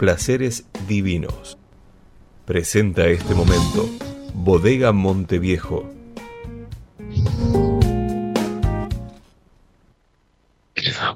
Placeres 0.00 0.64
Divinos. 0.88 1.58
Presenta 2.46 3.06
este 3.08 3.34
momento, 3.34 3.86
Bodega 4.32 4.92
Monteviejo. 4.92 5.90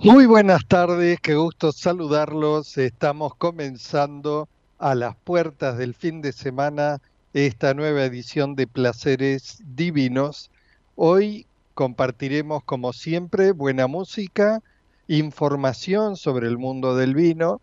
Muy 0.02 0.26
buenas 0.26 0.66
tardes, 0.68 1.18
qué 1.20 1.34
gusto 1.34 1.72
saludarlos. 1.72 2.76
Estamos 2.76 3.34
comenzando 3.36 4.50
a 4.78 4.94
las 4.94 5.16
puertas 5.16 5.78
del 5.78 5.94
fin 5.94 6.20
de 6.20 6.32
semana 6.32 7.00
esta 7.32 7.72
nueva 7.72 8.04
edición 8.04 8.54
de 8.54 8.66
Placeres 8.66 9.62
Divinos. 9.64 10.50
Hoy 10.94 11.46
compartiremos, 11.72 12.62
como 12.64 12.92
siempre, 12.92 13.52
buena 13.52 13.86
música 13.86 14.62
información 15.08 16.16
sobre 16.16 16.48
el 16.48 16.58
mundo 16.58 16.94
del 16.96 17.14
vino, 17.14 17.62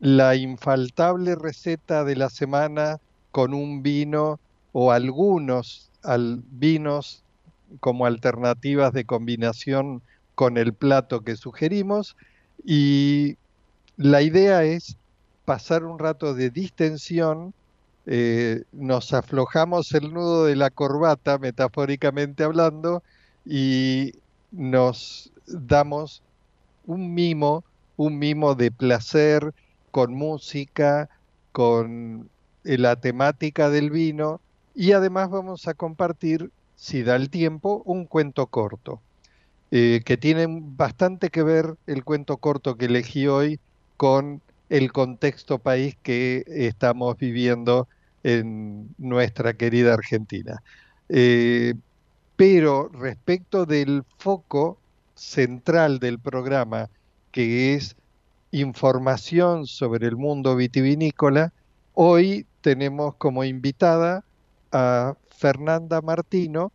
la 0.00 0.36
infaltable 0.36 1.34
receta 1.34 2.04
de 2.04 2.16
la 2.16 2.30
semana 2.30 2.98
con 3.30 3.54
un 3.54 3.82
vino 3.82 4.38
o 4.72 4.92
algunos 4.92 5.90
vinos 6.50 7.22
como 7.80 8.06
alternativas 8.06 8.92
de 8.92 9.04
combinación 9.04 10.02
con 10.34 10.56
el 10.56 10.72
plato 10.72 11.22
que 11.22 11.36
sugerimos. 11.36 12.16
Y 12.64 13.36
la 13.96 14.22
idea 14.22 14.64
es 14.64 14.96
pasar 15.44 15.84
un 15.84 15.98
rato 15.98 16.34
de 16.34 16.50
distensión, 16.50 17.52
eh, 18.06 18.62
nos 18.72 19.12
aflojamos 19.12 19.92
el 19.92 20.12
nudo 20.14 20.44
de 20.44 20.56
la 20.56 20.70
corbata, 20.70 21.38
metafóricamente 21.38 22.44
hablando, 22.44 23.02
y 23.44 24.14
nos 24.50 25.30
damos 25.46 26.22
un 26.86 27.14
mimo, 27.14 27.64
un 27.96 28.18
mimo 28.18 28.54
de 28.54 28.70
placer 28.70 29.52
con 29.98 30.14
música, 30.14 31.08
con 31.50 32.30
eh, 32.62 32.78
la 32.78 32.94
temática 32.94 33.68
del 33.68 33.90
vino 33.90 34.40
y 34.72 34.92
además 34.92 35.28
vamos 35.28 35.66
a 35.66 35.74
compartir, 35.74 36.52
si 36.76 37.02
da 37.02 37.16
el 37.16 37.30
tiempo, 37.30 37.82
un 37.84 38.06
cuento 38.06 38.46
corto, 38.46 39.00
eh, 39.72 40.02
que 40.04 40.16
tiene 40.16 40.46
bastante 40.48 41.30
que 41.30 41.42
ver 41.42 41.74
el 41.88 42.04
cuento 42.04 42.36
corto 42.36 42.76
que 42.76 42.84
elegí 42.84 43.26
hoy 43.26 43.58
con 43.96 44.40
el 44.68 44.92
contexto 44.92 45.58
país 45.58 45.96
que 46.00 46.44
estamos 46.46 47.18
viviendo 47.18 47.88
en 48.22 48.94
nuestra 48.98 49.54
querida 49.54 49.94
Argentina. 49.94 50.62
Eh, 51.08 51.74
pero 52.36 52.88
respecto 52.92 53.66
del 53.66 54.04
foco 54.16 54.78
central 55.16 55.98
del 55.98 56.20
programa, 56.20 56.88
que 57.32 57.74
es 57.74 57.96
información 58.52 59.66
sobre 59.66 60.06
el 60.06 60.16
mundo 60.16 60.56
vitivinícola, 60.56 61.52
hoy 61.94 62.46
tenemos 62.60 63.14
como 63.16 63.44
invitada 63.44 64.24
a 64.72 65.14
Fernanda 65.30 66.00
Martino, 66.00 66.72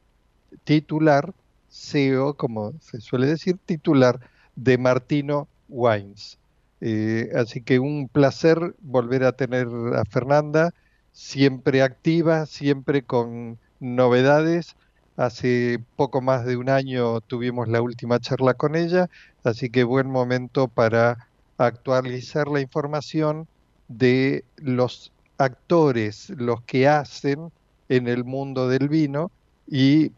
titular, 0.63 1.33
CEO, 1.69 2.35
como 2.35 2.73
se 2.79 3.01
suele 3.01 3.27
decir, 3.27 3.57
titular 3.65 4.19
de 4.55 4.77
Martino 4.77 5.47
Wines. 5.69 6.37
Eh, 6.81 7.29
así 7.35 7.61
que 7.61 7.79
un 7.79 8.09
placer 8.09 8.75
volver 8.81 9.23
a 9.23 9.31
tener 9.31 9.67
a 9.95 10.05
Fernanda, 10.05 10.73
siempre 11.11 11.81
activa, 11.81 12.45
siempre 12.45 13.03
con 13.03 13.57
novedades 13.79 14.75
Hace 15.15 15.79
poco 15.95 16.21
más 16.21 16.43
de 16.43 16.57
un 16.57 16.69
año 16.69 17.21
tuvimos 17.21 17.67
la 17.67 17.81
última 17.83 18.19
charla 18.19 18.55
con 18.55 18.75
ella, 18.75 19.09
así 19.43 19.69
que 19.69 19.83
buen 19.83 20.09
momento 20.09 20.67
para 20.67 21.27
actualizar 21.67 22.47
la 22.47 22.61
información 22.61 23.47
de 23.87 24.43
los 24.57 25.11
actores, 25.37 26.29
los 26.29 26.61
que 26.63 26.87
hacen 26.87 27.51
en 27.89 28.07
el 28.07 28.23
mundo 28.23 28.67
del 28.67 28.89
vino 28.89 29.31
y 29.67 30.11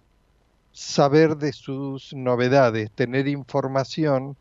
saber 0.71 1.37
de 1.37 1.53
sus 1.53 2.13
novedades, 2.13 2.91
tener 2.91 3.27
información 3.27 4.35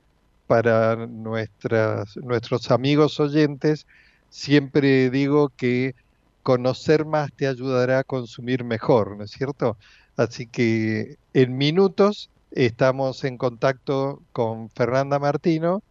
para 0.46 1.06
nuestras, 1.06 2.16
nuestros 2.16 2.70
amigos 2.70 3.20
oyentes. 3.20 3.86
Siempre 4.30 5.10
digo 5.10 5.50
que 5.56 5.94
conocer 6.42 7.06
más 7.06 7.32
te 7.32 7.46
ayudará 7.46 8.00
a 8.00 8.04
consumir 8.04 8.64
mejor, 8.64 9.16
¿no 9.16 9.24
es 9.24 9.30
cierto? 9.30 9.76
Así 10.16 10.46
que 10.46 11.16
en 11.32 11.56
minutos 11.56 12.30
estamos 12.50 13.24
en 13.24 13.38
contacto 13.38 14.22
con 14.32 14.70
Fernanda 14.70 15.18
Martino, 15.18 15.82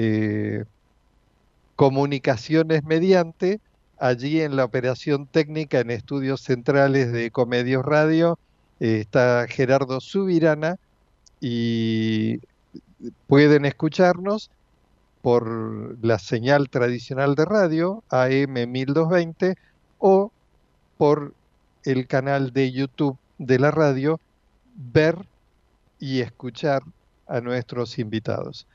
eh, 0.00 0.64
comunicaciones 1.74 2.84
mediante, 2.84 3.60
allí 3.98 4.40
en 4.40 4.54
la 4.54 4.64
operación 4.64 5.26
técnica 5.26 5.80
en 5.80 5.90
estudios 5.90 6.40
centrales 6.40 7.10
de 7.10 7.32
Comedios 7.32 7.84
Radio 7.84 8.38
eh, 8.78 8.98
está 9.00 9.46
Gerardo 9.48 10.00
Subirana 10.00 10.76
y 11.40 12.38
pueden 13.26 13.64
escucharnos 13.64 14.52
por 15.20 15.98
la 16.00 16.20
señal 16.20 16.70
tradicional 16.70 17.34
de 17.34 17.44
radio 17.44 18.04
AM 18.08 18.70
1220 18.70 19.56
o 19.98 20.30
por 20.96 21.34
el 21.82 22.06
canal 22.06 22.52
de 22.52 22.70
YouTube 22.70 23.18
de 23.38 23.58
la 23.58 23.72
radio 23.72 24.20
ver 24.76 25.16
y 25.98 26.20
escuchar 26.20 26.84
a 27.26 27.40
nuestros 27.40 27.98
invitados. 27.98 28.68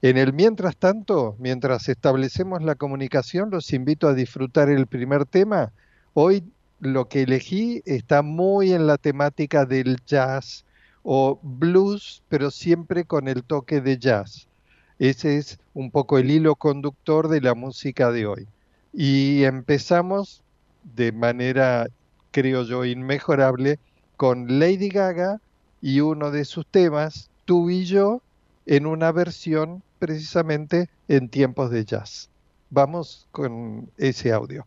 En 0.00 0.16
el 0.16 0.32
mientras 0.32 0.76
tanto, 0.76 1.34
mientras 1.40 1.88
establecemos 1.88 2.62
la 2.62 2.76
comunicación, 2.76 3.50
los 3.50 3.72
invito 3.72 4.06
a 4.06 4.14
disfrutar 4.14 4.68
el 4.68 4.86
primer 4.86 5.24
tema. 5.26 5.72
Hoy 6.14 6.44
lo 6.78 7.08
que 7.08 7.22
elegí 7.22 7.82
está 7.84 8.22
muy 8.22 8.72
en 8.72 8.86
la 8.86 8.96
temática 8.96 9.66
del 9.66 9.98
jazz 10.06 10.64
o 11.02 11.40
blues, 11.42 12.22
pero 12.28 12.52
siempre 12.52 13.06
con 13.06 13.26
el 13.26 13.42
toque 13.42 13.80
de 13.80 13.98
jazz. 13.98 14.46
Ese 15.00 15.36
es 15.36 15.58
un 15.74 15.90
poco 15.90 16.18
el 16.18 16.30
hilo 16.30 16.54
conductor 16.54 17.26
de 17.26 17.40
la 17.40 17.54
música 17.54 18.12
de 18.12 18.26
hoy. 18.26 18.46
Y 18.92 19.42
empezamos 19.42 20.42
de 20.94 21.10
manera, 21.10 21.88
creo 22.30 22.62
yo, 22.62 22.84
inmejorable 22.84 23.80
con 24.16 24.60
Lady 24.60 24.90
Gaga 24.90 25.40
y 25.82 26.00
uno 26.00 26.30
de 26.30 26.44
sus 26.44 26.66
temas, 26.66 27.30
Tú 27.44 27.70
y 27.70 27.84
yo, 27.84 28.22
en 28.66 28.86
una 28.86 29.10
versión 29.10 29.82
precisamente 29.98 30.88
en 31.08 31.28
tiempos 31.28 31.70
de 31.70 31.84
jazz. 31.84 32.30
Vamos 32.70 33.26
con 33.30 33.90
ese 33.96 34.32
audio. 34.32 34.66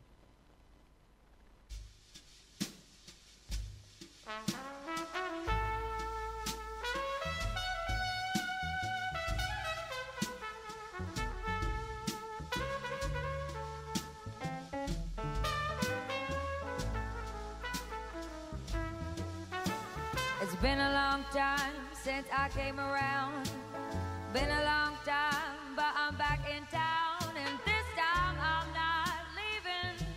Been 20.62 20.78
a 20.78 20.94
long 20.94 21.24
time 21.32 21.74
since 22.04 22.28
I 22.32 22.48
came 22.50 22.80
around. 22.80 23.50
Been 24.34 24.50
a 24.50 24.64
long 24.64 24.96
time, 25.04 25.76
but 25.76 25.94
I'm 25.94 26.16
back 26.16 26.40
in 26.50 26.66
town. 26.68 27.36
And 27.36 27.60
this 27.66 27.86
time 27.98 28.38
I'm 28.40 28.72
not 28.74 29.26
leaving 29.36 30.08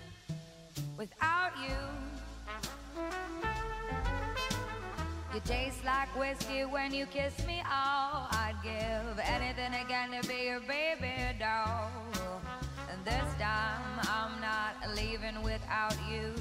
without 0.96 1.50
you. 1.58 1.74
You 5.34 5.40
taste 5.40 5.84
like 5.84 6.16
whiskey 6.16 6.64
when 6.64 6.94
you 6.94 7.06
kiss 7.06 7.44
me. 7.44 7.60
Oh, 7.64 8.28
I'd 8.30 8.54
give 8.62 9.18
anything 9.18 9.74
again 9.84 10.12
to 10.12 10.28
be 10.28 10.44
your 10.44 10.60
baby 10.60 11.36
doll. 11.40 11.90
And 12.88 13.04
this 13.04 13.34
time 13.40 13.98
I'm 14.02 14.40
not 14.40 14.76
leaving 14.94 15.42
without 15.42 15.96
you. 16.08 16.34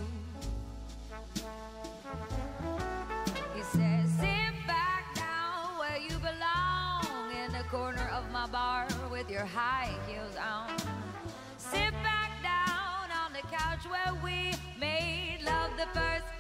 corner 7.74 8.08
of 8.14 8.32
my 8.32 8.46
bar 8.50 8.88
with 9.10 9.32
your 9.32 9.46
high 9.46 9.90
heels 10.08 10.36
on. 10.38 10.70
Sit 11.58 11.92
back 12.04 12.30
down 12.44 13.10
on 13.10 13.34
the 13.34 13.42
couch 13.48 13.84
where 13.90 14.14
we 14.24 14.54
made 14.80 15.40
love 15.44 15.72
the 15.76 15.88
first 16.00 16.33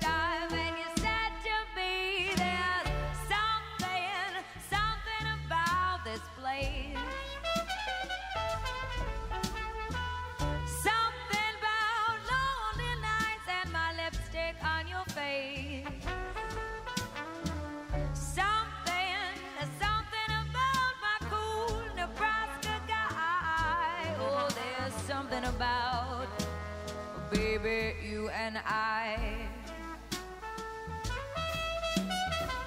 baby 27.33 27.95
you 28.07 28.29
and 28.29 28.57
I. 28.65 29.17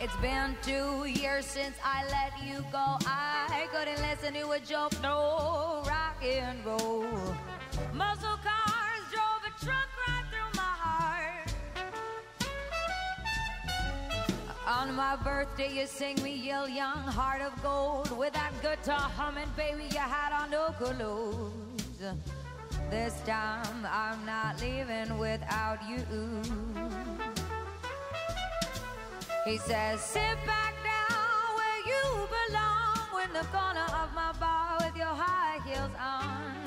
It's 0.00 0.16
been 0.16 0.56
two 0.62 1.04
years 1.06 1.46
since 1.46 1.76
I 1.82 2.04
let 2.10 2.32
you 2.44 2.64
go. 2.70 2.98
I 3.06 3.66
couldn't 3.72 4.00
listen 4.02 4.34
to 4.34 4.50
a 4.50 4.60
joke, 4.60 4.92
no 5.02 5.82
rock 5.86 6.22
and 6.24 6.64
roll. 6.64 7.06
Muscle 7.94 8.38
cars 8.44 9.04
drove 9.12 9.42
a 9.46 9.64
truck 9.64 9.88
right 10.06 10.24
through 10.30 10.52
my 10.54 10.74
heart. 10.84 11.52
On 14.66 14.94
my 14.94 15.16
birthday, 15.16 15.72
you 15.72 15.86
sing 15.86 16.22
me 16.22 16.34
Yell 16.34 16.68
Young, 16.68 16.98
Heart 16.98 17.42
of 17.42 17.62
Gold. 17.62 18.16
With 18.16 18.34
that 18.34 18.52
guitar 18.62 19.10
humming, 19.16 19.48
baby, 19.56 19.84
you 19.90 19.98
had 19.98 20.32
on 20.32 20.50
no 20.50 20.74
clothes. 20.78 21.52
This 22.90 23.20
time, 23.26 23.84
I'm 23.84 24.24
not 24.24 24.60
leaving 24.60 25.18
without 25.18 25.78
you. 25.88 26.04
He 29.44 29.58
says, 29.58 30.00
sit 30.00 30.36
back 30.46 30.74
down 30.84 31.56
where 31.56 31.80
you 31.86 32.28
belong, 32.48 33.24
in 33.24 33.32
the 33.32 33.44
corner 33.48 33.86
of 34.02 34.14
my 34.14 34.32
bar 34.38 34.78
with 34.80 34.96
your 34.96 35.06
high 35.06 35.58
heels 35.64 35.90
on. 36.00 36.65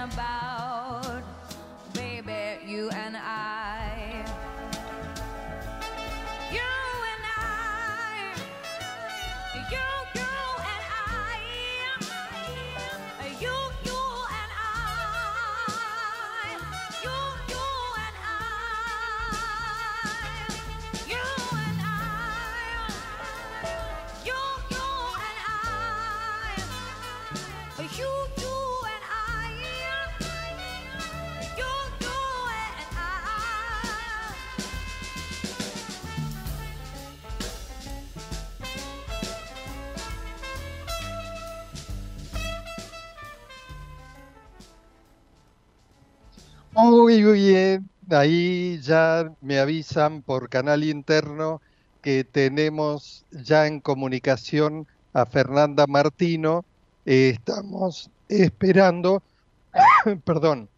About 0.00 1.22
baby 1.92 2.64
you 2.66 2.88
and 2.90 3.16
I. 3.16 3.69
Muy 46.82 47.22
bien, 47.22 47.90
ahí 48.10 48.80
ya 48.82 49.30
me 49.40 49.58
avisan 49.58 50.22
por 50.22 50.48
canal 50.48 50.82
interno 50.84 51.60
que 52.00 52.24
tenemos 52.24 53.26
ya 53.30 53.66
en 53.66 53.80
comunicación 53.80 54.86
a 55.12 55.26
Fernanda 55.26 55.86
Martino. 55.86 56.66
Estamos 57.04 58.10
esperando, 58.28 59.24
perdón, 60.24 60.70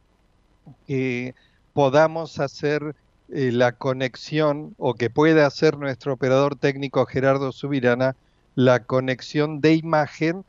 que 0.87 1.34
podamos 1.72 2.38
hacer 2.40 2.94
eh, 3.28 3.52
la 3.52 3.72
conexión 3.76 4.75
o 4.78 4.94
que 4.94 5.10
pueda 5.10 5.46
hacer 5.46 5.78
nuestro 5.78 6.14
operador 6.14 6.56
técnico 6.58 7.06
Gerardo 7.06 7.52
Subirana 7.52 8.16
la 8.54 8.84
conexión 8.87 9.60
de 9.60 9.75
imagen, 9.76 10.44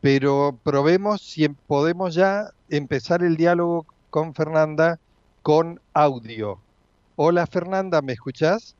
pero 0.00 0.60
probemos 0.64 1.22
si 1.22 1.44
em- 1.44 1.56
podemos 1.66 2.14
ya 2.14 2.50
empezar 2.68 3.22
el 3.22 3.36
diálogo 3.36 3.86
con 4.12 4.34
Fernanda 4.34 5.00
con 5.40 5.80
audio. 5.94 6.60
Hola 7.16 7.46
Fernanda, 7.46 8.02
¿me 8.02 8.12
escuchás? 8.12 8.76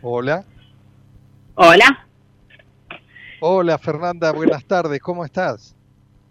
Hola. 0.00 0.44
Hola, 1.56 2.06
Hola 3.40 3.76
Fernanda, 3.76 4.32
buenas 4.32 4.64
tardes, 4.64 4.98
¿cómo 5.00 5.26
estás? 5.26 5.76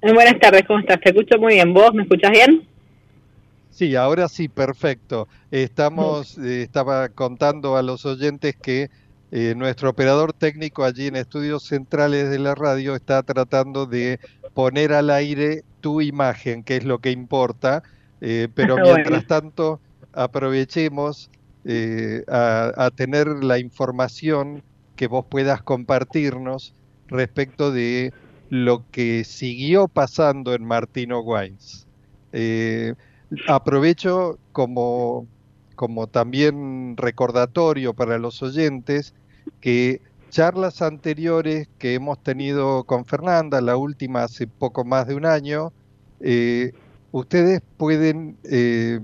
Muy 0.01 0.13
buenas 0.13 0.39
tardes, 0.39 0.63
¿cómo 0.65 0.79
estás? 0.79 0.99
Te 1.01 1.09
escucho 1.09 1.37
muy 1.37 1.53
bien. 1.53 1.71
¿Vos 1.73 1.93
me 1.93 2.01
escuchás 2.01 2.31
bien? 2.31 2.67
Sí, 3.69 3.95
ahora 3.95 4.27
sí, 4.27 4.47
perfecto. 4.47 5.27
Estamos, 5.51 6.35
eh, 6.39 6.63
estaba 6.63 7.09
contando 7.09 7.77
a 7.77 7.83
los 7.83 8.07
oyentes 8.07 8.55
que 8.55 8.89
eh, 9.31 9.53
nuestro 9.55 9.89
operador 9.89 10.33
técnico 10.33 10.83
allí 10.83 11.07
en 11.07 11.17
Estudios 11.17 11.63
Centrales 11.63 12.29
de 12.29 12.39
la 12.39 12.55
radio 12.55 12.95
está 12.95 13.23
tratando 13.23 13.85
de 13.85 14.19
poner 14.53 14.93
al 14.93 15.09
aire 15.09 15.63
tu 15.81 16.01
imagen, 16.01 16.63
que 16.63 16.77
es 16.77 16.85
lo 16.85 16.99
que 16.99 17.11
importa, 17.11 17.83
eh, 18.21 18.47
pero 18.53 18.77
mientras 18.83 19.27
tanto 19.27 19.81
aprovechemos 20.13 21.29
eh, 21.65 22.23
a, 22.27 22.71
a 22.77 22.91
tener 22.91 23.27
la 23.27 23.59
información 23.59 24.63
que 24.95 25.07
vos 25.07 25.25
puedas 25.29 25.61
compartirnos 25.61 26.73
respecto 27.07 27.71
de 27.71 28.13
lo 28.49 28.85
que 28.91 29.25
siguió 29.25 29.87
pasando 29.87 30.53
en 30.53 30.63
Martino 30.63 31.19
Wines. 31.19 31.85
Aprovecho 33.47 34.39
como, 34.53 35.27
como 35.77 36.07
también 36.07 36.97
recordatorio 36.97 37.93
para 37.93 38.17
los 38.17 38.43
oyentes 38.43 39.13
que 39.61 40.01
charlas 40.29 40.81
anteriores 40.81 41.69
que 41.77 41.93
hemos 41.93 42.21
tenido 42.21 42.83
con 42.83 43.05
Fernanda, 43.05 43.61
la 43.61 43.77
última 43.77 44.23
hace 44.23 44.47
poco 44.47 44.83
más 44.83 45.07
de 45.07 45.15
un 45.15 45.25
año, 45.25 45.71
eh, 46.19 46.73
ustedes 47.11 47.61
pueden 47.77 48.37
eh, 48.43 48.99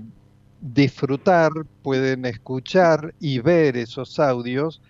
disfrutar, 0.60 1.52
pueden 1.82 2.26
escuchar 2.26 3.14
y 3.20 3.38
ver 3.38 3.76
esos 3.78 4.18
audios 4.18 4.82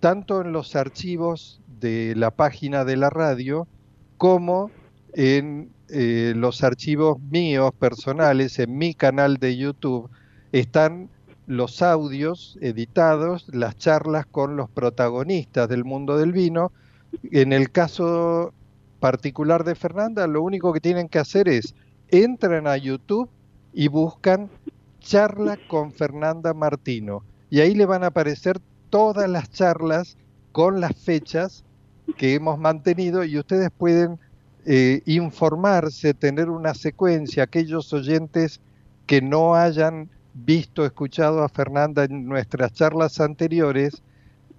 tanto 0.00 0.42
en 0.42 0.52
los 0.52 0.76
archivos 0.76 1.60
de 1.80 2.14
la 2.16 2.30
página 2.30 2.84
de 2.84 2.96
la 2.96 3.10
radio 3.10 3.66
como 4.16 4.70
en 5.14 5.70
eh, 5.88 6.34
los 6.36 6.62
archivos 6.62 7.20
míos 7.20 7.70
personales, 7.78 8.58
en 8.58 8.76
mi 8.76 8.94
canal 8.94 9.38
de 9.38 9.56
YouTube, 9.56 10.10
están 10.52 11.08
los 11.48 11.80
audios 11.80 12.58
editados, 12.60 13.46
las 13.48 13.74
charlas 13.74 14.26
con 14.26 14.56
los 14.56 14.68
protagonistas 14.68 15.66
del 15.66 15.82
mundo 15.82 16.18
del 16.18 16.32
vino. 16.32 16.72
En 17.32 17.54
el 17.54 17.72
caso 17.72 18.52
particular 19.00 19.64
de 19.64 19.74
Fernanda, 19.74 20.26
lo 20.26 20.42
único 20.42 20.74
que 20.74 20.80
tienen 20.80 21.08
que 21.08 21.18
hacer 21.18 21.48
es 21.48 21.74
entran 22.10 22.66
a 22.66 22.76
YouTube 22.76 23.30
y 23.72 23.88
buscan 23.88 24.50
charla 25.00 25.58
con 25.68 25.90
Fernanda 25.90 26.52
Martino. 26.52 27.22
Y 27.48 27.60
ahí 27.60 27.74
le 27.74 27.86
van 27.86 28.04
a 28.04 28.08
aparecer 28.08 28.60
todas 28.90 29.28
las 29.28 29.50
charlas 29.50 30.18
con 30.52 30.82
las 30.82 30.94
fechas 30.96 31.64
que 32.18 32.34
hemos 32.34 32.58
mantenido 32.58 33.24
y 33.24 33.38
ustedes 33.38 33.70
pueden 33.70 34.18
eh, 34.66 35.00
informarse, 35.06 36.12
tener 36.12 36.50
una 36.50 36.74
secuencia, 36.74 37.44
aquellos 37.44 37.90
oyentes 37.94 38.60
que 39.06 39.22
no 39.22 39.54
hayan 39.54 40.10
visto, 40.44 40.84
escuchado 40.84 41.42
a 41.42 41.48
Fernanda 41.48 42.04
en 42.04 42.26
nuestras 42.26 42.72
charlas 42.72 43.20
anteriores, 43.20 44.02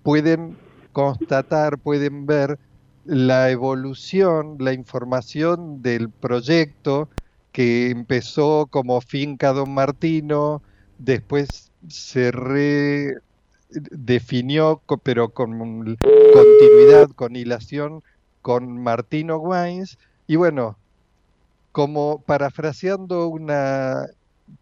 pueden 0.04 0.58
constatar, 0.92 1.78
pueden 1.78 2.26
ver 2.26 2.60
la 3.06 3.50
evolución, 3.50 4.58
la 4.60 4.74
información 4.74 5.82
del 5.82 6.10
proyecto 6.10 7.08
que 7.52 7.90
empezó 7.90 8.68
como 8.70 9.02
Finca 9.02 9.54
Don 9.54 9.74
Martino, 9.74 10.62
después 10.98 11.72
se 11.88 12.32
redefinió, 12.32 14.82
pero 15.04 15.30
con 15.30 15.58
continuidad, 15.58 17.10
con 17.16 17.36
hilación 17.36 18.04
con 18.42 18.82
Martino 18.82 19.38
Wines, 19.38 19.98
y 20.28 20.36
bueno, 20.36 20.78
como 21.72 22.22
parafraseando 22.26 23.28
una 23.28 24.06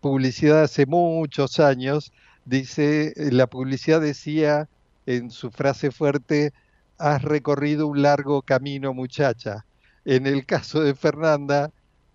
publicidad 0.02 0.64
hace 0.64 0.86
muchos 0.86 1.60
años, 1.60 2.12
dice, 2.46 3.14
la 3.16 3.48
publicidad 3.48 4.02
decía 4.02 4.68
en 5.06 5.32
su 5.32 5.52
frase 5.52 5.92
fuerte, 5.92 6.54
has 6.98 7.22
recorrido 7.22 7.88
un 7.88 8.02
largo 8.02 8.42
camino 8.42 8.94
muchacha. 8.94 9.66
En 10.06 10.28
el 10.28 10.46
caso 10.46 10.82
de 10.82 10.96
Fernanda, 10.96 11.72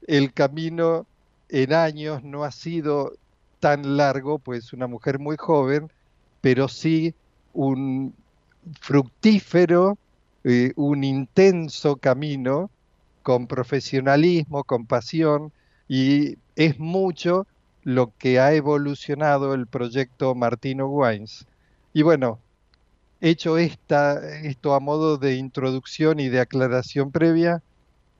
el 0.07 0.33
camino 0.33 1.07
en 1.49 1.73
años 1.73 2.25
no 2.25 2.45
ha 2.45 2.50
sido 2.50 3.12
tan 3.61 3.97
largo, 3.97 4.38
pues 4.38 4.73
una 4.73 4.87
mujer 4.87 5.19
muy 5.19 5.37
joven, 5.37 5.91
pero 6.41 6.69
sí 6.69 7.14
un 7.52 8.14
fructífero, 8.81 9.99
eh, 10.45 10.73
un 10.76 11.05
intenso 11.05 11.97
camino 11.97 12.71
con 13.23 13.47
profesionalismo, 13.47 14.64
con 14.64 14.87
pasión, 14.87 15.52
y 15.88 16.38
es 16.57 16.79
mucho 16.79 17.47
lo 17.85 18.12
que 18.19 18.41
ha 18.41 18.53
evolucionado 18.55 19.55
el 19.55 19.67
proyecto 19.67 20.35
Martino 20.35 20.87
Wines. 20.87 21.47
Y 21.93 22.03
bueno, 22.03 22.41
hecho 23.21 23.59
esta, 23.59 24.21
esto 24.43 24.75
a 24.75 24.81
modo 24.81 25.19
de 25.19 25.37
introducción 25.37 26.21
y 26.21 26.29
de 26.29 26.41
aclaración 26.41 27.12
previa, 27.12 27.62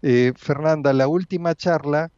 eh, 0.03 0.33
Fernanda, 0.37 0.93
la 0.93 1.09
última 1.09 1.55
charla 1.55 2.11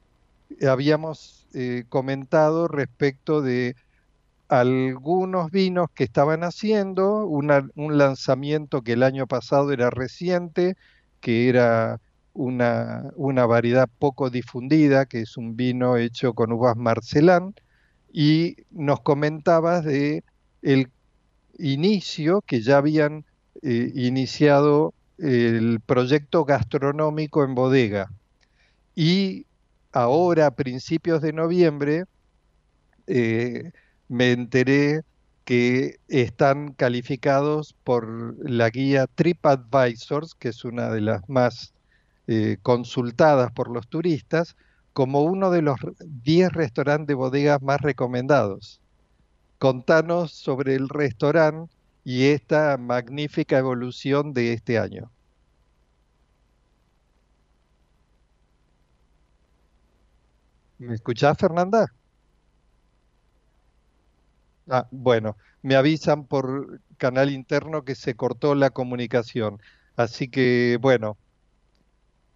eh, 0.60 0.66
habíamos 0.68 1.46
eh, 1.54 1.84
comentado 1.88 2.68
respecto 2.68 3.42
de 3.42 3.76
algunos 4.48 5.50
vinos 5.50 5.88
que 5.94 6.04
estaban 6.04 6.44
haciendo, 6.44 7.26
un 7.26 7.98
lanzamiento 7.98 8.82
que 8.82 8.92
el 8.92 9.02
año 9.02 9.26
pasado 9.26 9.72
era 9.72 9.90
reciente, 9.90 10.76
que 11.20 11.48
era 11.48 12.00
una, 12.34 13.10
una, 13.16 13.46
variedad 13.46 13.88
poco 13.98 14.30
difundida, 14.30 15.06
que 15.06 15.22
es 15.22 15.36
un 15.36 15.56
vino 15.56 15.96
hecho 15.96 16.34
con 16.34 16.52
uvas 16.52 16.76
Marcelán, 16.76 17.54
y 18.12 18.56
nos 18.70 19.00
comentabas 19.00 19.84
de 19.84 20.24
el 20.62 20.90
inicio 21.58 22.42
que 22.42 22.60
ya 22.60 22.78
habían 22.78 23.24
eh, 23.62 23.92
iniciado 23.94 24.94
el 25.18 25.80
proyecto 25.80 26.44
gastronómico 26.44 27.44
en 27.44 27.54
bodega. 27.54 28.10
Y 28.94 29.46
ahora, 29.92 30.46
a 30.46 30.54
principios 30.54 31.22
de 31.22 31.32
noviembre, 31.32 32.04
eh, 33.06 33.72
me 34.08 34.32
enteré 34.32 35.02
que 35.44 35.98
están 36.08 36.72
calificados 36.72 37.74
por 37.84 38.36
la 38.48 38.70
guía 38.70 39.06
TripAdvisors, 39.06 40.34
que 40.34 40.48
es 40.48 40.64
una 40.64 40.90
de 40.90 41.02
las 41.02 41.28
más 41.28 41.73
eh, 42.26 42.58
consultadas 42.62 43.52
por 43.52 43.70
los 43.70 43.88
turistas 43.88 44.56
como 44.92 45.22
uno 45.22 45.50
de 45.50 45.62
los 45.62 45.76
10 46.00 46.52
restaurantes 46.52 47.08
de 47.08 47.14
bodegas 47.14 47.62
más 47.62 47.80
recomendados. 47.80 48.82
Contanos 49.58 50.32
sobre 50.34 50.74
el 50.76 50.88
restaurante 50.88 51.74
y 52.04 52.26
esta 52.26 52.76
magnífica 52.78 53.58
evolución 53.58 54.32
de 54.34 54.52
este 54.54 54.78
año. 54.78 55.12
¿Me 60.78 60.94
escuchás, 60.94 61.36
Fernanda? 61.38 61.86
Ah, 64.70 64.88
bueno, 64.90 65.36
me 65.62 65.76
avisan 65.76 66.26
por 66.26 66.80
canal 66.96 67.30
interno 67.30 67.84
que 67.84 67.94
se 67.94 68.14
cortó 68.16 68.54
la 68.54 68.70
comunicación. 68.70 69.58
Así 69.96 70.28
que, 70.30 70.78
bueno, 70.80 71.18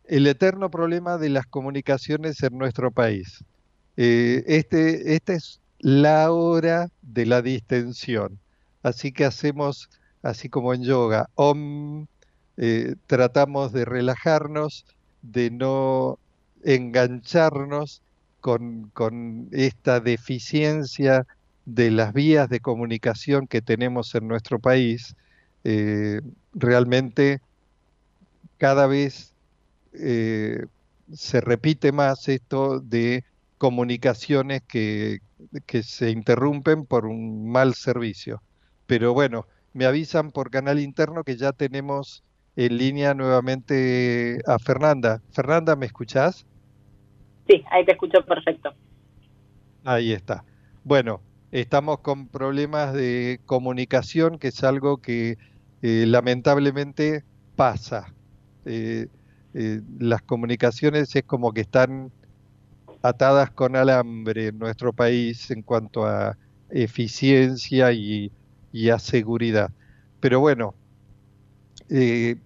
el 0.08 0.26
eterno 0.26 0.70
problema 0.70 1.18
de 1.18 1.28
las 1.28 1.46
comunicaciones 1.46 2.42
en 2.42 2.58
nuestro 2.58 2.90
país. 2.90 3.44
Eh, 3.96 4.44
este, 4.46 5.14
esta 5.14 5.34
es 5.34 5.60
la 5.78 6.32
hora 6.32 6.88
de 7.02 7.26
la 7.26 7.42
distensión. 7.42 8.38
Así 8.82 9.12
que 9.12 9.24
hacemos, 9.24 9.90
así 10.22 10.48
como 10.48 10.72
en 10.72 10.82
yoga, 10.82 11.28
om, 11.34 12.06
eh, 12.56 12.94
tratamos 13.06 13.72
de 13.72 13.84
relajarnos, 13.84 14.86
de 15.22 15.50
no 15.50 16.18
engancharnos 16.64 18.02
con, 18.40 19.48
esta 19.52 20.00
deficiencia 20.00 21.26
de 21.66 21.90
las 21.90 22.14
vías 22.14 22.48
de 22.48 22.60
comunicación 22.60 23.46
que 23.46 23.60
tenemos 23.60 24.14
en 24.14 24.26
nuestro 24.26 24.58
país. 24.58 25.14
Eh, 25.64 26.20
realmente 26.54 27.40
cada 28.56 28.86
vez 28.86 29.27
eh, 29.98 30.66
se 31.12 31.40
repite 31.40 31.92
más 31.92 32.28
esto 32.28 32.80
de 32.80 33.24
comunicaciones 33.58 34.62
que, 34.62 35.18
que 35.66 35.82
se 35.82 36.10
interrumpen 36.10 36.86
por 36.86 37.06
un 37.06 37.50
mal 37.50 37.74
servicio. 37.74 38.42
Pero 38.86 39.12
bueno, 39.12 39.46
me 39.72 39.84
avisan 39.84 40.30
por 40.30 40.50
canal 40.50 40.78
interno 40.78 41.24
que 41.24 41.36
ya 41.36 41.52
tenemos 41.52 42.22
en 42.56 42.76
línea 42.76 43.14
nuevamente 43.14 44.40
a 44.46 44.58
Fernanda. 44.58 45.22
Fernanda, 45.32 45.76
¿me 45.76 45.86
escuchás? 45.86 46.46
Sí, 47.46 47.62
ahí 47.70 47.84
te 47.84 47.92
escucho 47.92 48.24
perfecto. 48.24 48.74
Ahí 49.84 50.12
está. 50.12 50.44
Bueno, 50.84 51.20
estamos 51.52 52.00
con 52.00 52.28
problemas 52.28 52.92
de 52.92 53.40
comunicación, 53.46 54.38
que 54.38 54.48
es 54.48 54.64
algo 54.64 54.98
que 54.98 55.38
eh, 55.82 56.04
lamentablemente 56.06 57.24
pasa. 57.56 58.12
Eh, 58.64 59.06
eh, 59.60 59.80
las 59.98 60.22
comunicaciones 60.22 61.16
es 61.16 61.24
como 61.24 61.52
que 61.52 61.62
están 61.62 62.12
atadas 63.02 63.50
con 63.50 63.74
alambre 63.74 64.46
en 64.46 64.58
nuestro 64.60 64.92
país 64.92 65.50
en 65.50 65.62
cuanto 65.62 66.06
a 66.06 66.36
eficiencia 66.70 67.90
y, 67.90 68.30
a 68.88 69.00
seguridad. 69.00 69.72
Pero 70.20 70.38
bueno, 70.38 70.76
eh, 71.90 72.36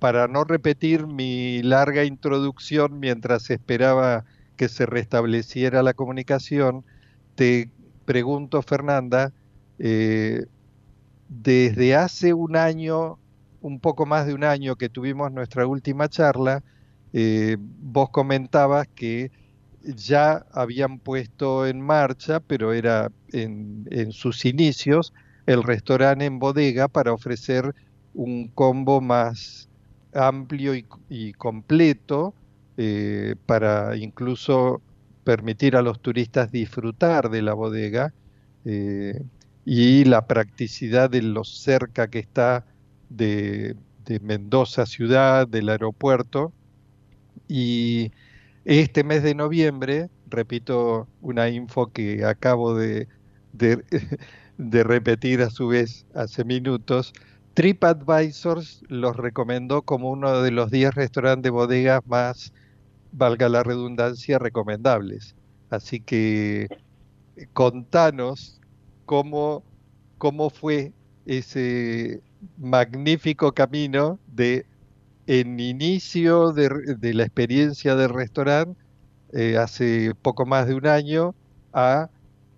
para 0.00 0.28
no 0.28 0.44
repetir 0.44 1.06
mi 1.06 1.62
larga 1.62 2.04
introducción 2.04 3.00
mientras 3.00 3.48
esperaba 3.48 4.26
que 4.58 4.68
se 4.68 4.84
restableciera 4.84 5.82
la 5.82 5.94
comunicación, 5.94 6.84
te 7.36 7.70
pregunto, 8.04 8.60
Fernanda, 8.60 9.32
eh, 9.78 10.44
desde 11.30 11.94
hace 11.94 12.34
un 12.34 12.54
año 12.56 13.18
un 13.60 13.80
poco 13.80 14.06
más 14.06 14.26
de 14.26 14.34
un 14.34 14.44
año 14.44 14.76
que 14.76 14.88
tuvimos 14.88 15.32
nuestra 15.32 15.66
última 15.66 16.08
charla, 16.08 16.62
eh, 17.12 17.56
vos 17.58 18.10
comentabas 18.10 18.86
que 18.88 19.30
ya 19.82 20.46
habían 20.52 20.98
puesto 20.98 21.66
en 21.66 21.80
marcha, 21.80 22.40
pero 22.40 22.72
era 22.72 23.10
en, 23.32 24.12
sus 24.12 24.44
inicios, 24.44 25.12
el 25.46 25.62
restaurante 25.62 26.26
en 26.26 26.38
bodega 26.38 26.88
para 26.88 27.12
ofrecer 27.12 27.74
un 28.14 28.48
combo 28.48 29.00
más 29.00 29.68
amplio 30.12 30.74
y, 31.08 31.32
completo 31.34 32.34
eh, 32.76 33.36
para 33.46 33.96
incluso 33.96 34.82
permitir 35.24 35.76
a 35.76 35.82
los 35.82 36.00
turistas 36.00 36.50
disfrutar 36.50 37.30
de 37.30 37.42
la 37.42 37.54
bodega 37.54 38.12
eh, 38.64 39.22
y 39.64 40.04
la 40.04 40.26
practicidad 40.26 41.10
de 41.10 41.22
lo 41.22 41.44
cerca 41.44 42.08
que 42.08 42.18
está 42.18 42.64
de, 43.10 43.76
Mendoza 44.22 44.86
ciudad, 44.86 45.46
del 45.46 45.68
aeropuerto. 45.68 46.52
Y 47.46 48.10
este 48.64 49.04
mes 49.04 49.22
de 49.22 49.34
noviembre, 49.34 50.10
repito 50.28 51.06
una 51.20 51.48
info 51.48 51.92
que 51.92 52.24
acabo 52.24 52.74
de, 52.74 53.06
de, 53.52 53.84
repetir 54.82 55.42
a 55.42 55.50
su 55.50 55.68
vez 55.68 56.06
hace 56.14 56.44
minutos, 56.44 57.12
TripAdvisors 57.54 58.82
los 58.88 59.16
recomendó 59.16 59.82
como 59.82 60.10
uno 60.10 60.42
de 60.42 60.50
los 60.50 60.70
10 60.70 60.94
restaurantes 60.94 61.44
de 61.44 61.50
bodegas 61.50 62.00
más, 62.06 62.52
valga 63.12 63.48
la 63.48 63.62
redundancia, 63.62 64.38
recomendables. 64.38 65.36
Así 65.68 66.00
que 66.00 66.68
contanos 67.52 68.60
cómo, 69.06 69.62
cómo 70.18 70.50
fue 70.50 70.92
ese, 71.26 72.22
magnífico 72.58 73.52
camino 73.52 74.18
de 74.26 74.66
en 75.26 75.60
inicio 75.60 76.52
de, 76.52 77.14
la 77.14 77.22
experiencia 77.22 77.94
del 77.94 78.10
restaurante 78.10 78.80
eh, 79.32 79.56
hace 79.56 80.12
poco 80.20 80.44
más 80.44 80.66
de 80.66 80.74
un 80.74 80.86
año 80.86 81.34
a 81.72 82.08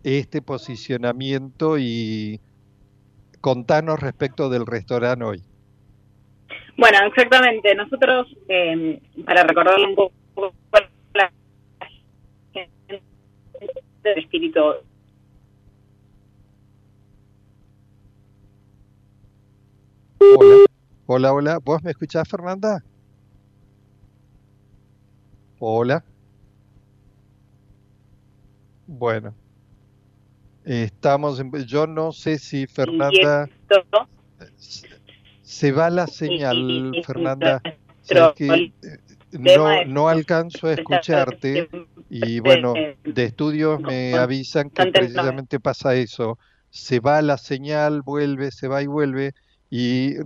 este 0.04 0.40
posicionamiento 0.40 1.78
y 1.78 2.40
contanos 3.40 4.00
respecto 4.00 4.48
del 4.48 4.66
restaurante 4.66 5.24
hoy. 5.24 5.42
Bueno, 6.78 6.98
exactamente. 7.06 7.74
Nosotros, 7.74 8.34
eh, 8.48 9.00
para 9.26 9.42
recordarle 9.44 9.86
un 9.88 9.94
poco 9.94 10.12
la 11.14 11.30
del 14.02 14.18
espíritu 14.18 14.60
Hola, 20.24 20.66
hola, 21.06 21.32
hola. 21.32 21.58
¿Vos 21.58 21.82
me 21.82 21.90
escuchás, 21.90 22.28
Fernanda? 22.28 22.82
Hola. 25.58 26.04
Bueno, 28.86 29.34
estamos. 30.64 31.40
En, 31.40 31.50
yo 31.64 31.88
no 31.88 32.12
sé 32.12 32.38
si 32.38 32.68
Fernanda. 32.68 33.48
Se 35.42 35.72
va 35.72 35.90
la 35.90 36.06
señal, 36.06 36.92
Fernanda. 37.04 37.60
Que 38.36 38.72
no, 39.32 39.84
no 39.86 40.08
alcanzo 40.08 40.68
a 40.68 40.74
escucharte 40.74 41.68
y 42.10 42.38
bueno, 42.40 42.74
de 43.02 43.24
estudios 43.24 43.80
me 43.80 44.14
avisan 44.14 44.70
que 44.70 44.86
precisamente 44.86 45.58
pasa 45.58 45.96
eso. 45.96 46.38
Se 46.70 47.00
va 47.00 47.20
la 47.22 47.38
señal, 47.38 48.02
vuelve, 48.02 48.50
se 48.52 48.68
va 48.68 48.82
y 48.82 48.86
vuelve 48.86 49.34
y 49.72 50.16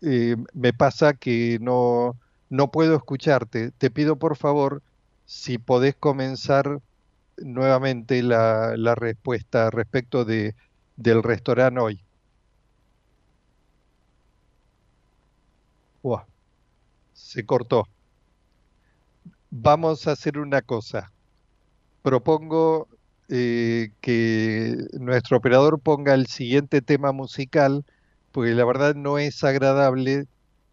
eh, 0.00 0.36
me 0.54 0.72
pasa 0.72 1.12
que 1.12 1.58
no, 1.60 2.16
no 2.48 2.70
puedo 2.70 2.96
escucharte. 2.96 3.72
Te 3.72 3.90
pido 3.90 4.16
por 4.16 4.36
favor 4.38 4.82
si 5.26 5.58
podés 5.58 5.94
comenzar 5.96 6.80
nuevamente 7.36 8.22
la, 8.22 8.78
la 8.78 8.94
respuesta 8.94 9.68
respecto 9.70 10.24
de, 10.24 10.54
del 10.96 11.22
restaurante 11.22 11.80
hoy. 11.80 12.04
Se 17.12 17.44
cortó. 17.44 17.86
Vamos 19.50 20.08
a 20.08 20.12
hacer 20.12 20.38
una 20.38 20.62
cosa. 20.62 21.12
Propongo 22.02 22.88
eh, 23.28 23.90
que 24.00 24.76
nuestro 24.98 25.36
operador 25.36 25.78
ponga 25.80 26.14
el 26.14 26.26
siguiente 26.26 26.82
tema 26.82 27.12
musical 27.12 27.84
porque 28.32 28.54
la 28.54 28.64
verdad 28.64 28.94
no 28.94 29.18
es 29.18 29.42
agradable 29.44 30.26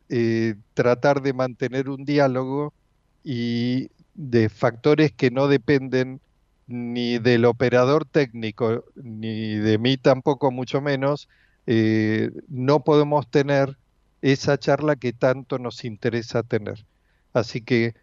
eh, 0.10 0.56
tratar 0.74 1.22
de 1.22 1.34
mantener 1.34 1.90
un 1.90 2.06
diálogo 2.06 2.74
y 3.24 3.90
de 4.14 4.50
factores 4.50 5.12
que 5.14 5.32
no 5.32 5.48
dependen 5.48 6.22
ni 6.68 7.20
del 7.20 7.46
operador 7.46 8.06
técnico, 8.06 8.84
ni 8.96 9.56
de 9.56 9.78
mí 9.78 9.98
tampoco, 9.98 10.52
mucho 10.52 10.82
menos, 10.82 11.30
eh, 11.66 12.32
no 12.48 12.84
podemos 12.84 13.30
tener 13.30 13.78
esa 14.22 14.58
charla 14.58 14.96
que 14.96 15.14
tanto 15.14 15.60
nos 15.60 15.86
interesa 15.86 16.44
tener. 16.44 16.86
Así 17.34 17.62
que 17.62 17.96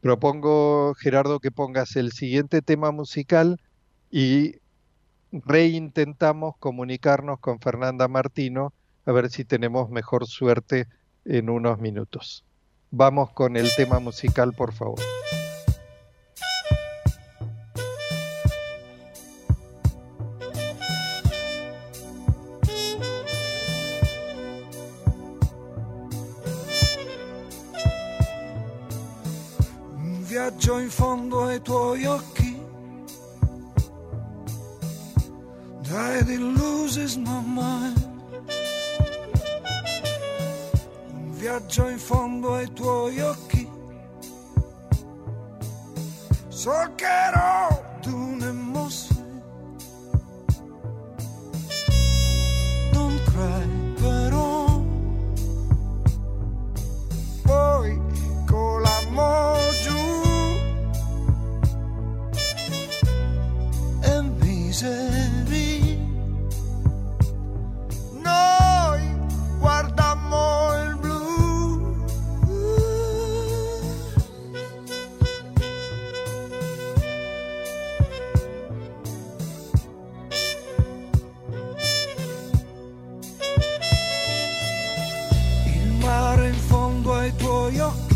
propongo, 0.00 0.94
Gerardo, 0.96 1.40
que 1.40 1.50
pongas 1.50 1.96
el 1.96 2.12
siguiente 2.12 2.62
tema 2.62 2.92
musical 2.92 3.60
y 4.10 4.56
reintentamos 5.32 6.56
comunicarnos 6.58 7.40
con 7.40 7.60
Fernanda 7.60 8.06
Martino 8.08 8.72
a 9.04 9.12
ver 9.12 9.30
si 9.30 9.44
tenemos 9.44 9.90
mejor 9.90 10.26
suerte 10.26 10.86
en 11.24 11.50
unos 11.50 11.78
minutos. 11.78 12.44
Vamos 12.90 13.30
con 13.32 13.56
el 13.56 13.68
tema 13.74 13.98
musical, 13.98 14.52
por 14.52 14.72
favor. 14.72 15.00
Un 30.72 30.90
fondo 30.90 31.50
In 35.94 36.54
loses 36.54 37.18
my 37.18 37.42
mind. 37.44 38.08
Un 41.12 41.32
viaggio 41.32 41.86
in 41.88 41.98
fondo 41.98 42.54
ai 42.54 42.72
tuoi 42.72 43.20
occhi. 43.20 43.68
Solcherò 46.48 47.52
dune 47.52 47.71
ai 87.80 88.11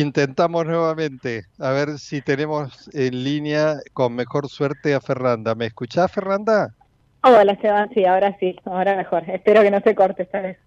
intentamos 0.00 0.66
nuevamente 0.66 1.44
a 1.58 1.70
ver 1.70 1.98
si 1.98 2.22
tenemos 2.22 2.88
en 2.94 3.24
línea 3.24 3.76
con 3.92 4.14
mejor 4.14 4.48
suerte 4.48 4.94
a 4.94 5.00
Fernanda. 5.00 5.54
¿Me 5.54 5.66
escuchás, 5.66 6.10
Fernanda? 6.12 6.74
Hola, 7.22 7.52
Esteban. 7.52 7.90
Sí, 7.94 8.04
ahora 8.04 8.36
sí, 8.38 8.56
ahora 8.64 8.96
mejor. 8.96 9.28
Espero 9.28 9.62
que 9.62 9.70
no 9.70 9.80
se 9.80 9.94
corte 9.94 10.22
esta 10.24 10.40
vez. 10.40 10.58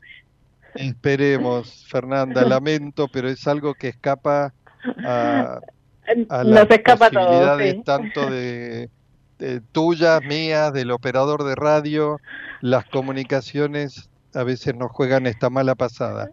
Esperemos, 0.73 1.85
Fernanda, 1.89 2.45
lamento, 2.45 3.07
pero 3.09 3.29
es 3.29 3.47
algo 3.47 3.75
que 3.75 3.89
escapa 3.89 4.53
a, 5.05 5.59
a 6.29 6.43
Nos 6.45 6.67
las 6.67 6.69
escapa 6.69 7.09
todo. 7.11 7.25
posibilidades 7.27 7.75
sí. 7.75 7.83
tanto 7.83 8.29
de, 8.29 8.89
de 9.39 9.61
tuyas, 9.61 10.21
mías, 10.23 10.73
del 10.73 10.91
operador 10.91 11.43
de 11.43 11.55
radio. 11.55 12.21
Las 12.61 12.85
comunicaciones 12.85 14.09
a 14.33 14.43
veces 14.43 14.75
nos 14.75 14.91
juegan 14.91 15.27
esta 15.27 15.49
mala 15.49 15.75
pasada. 15.75 16.31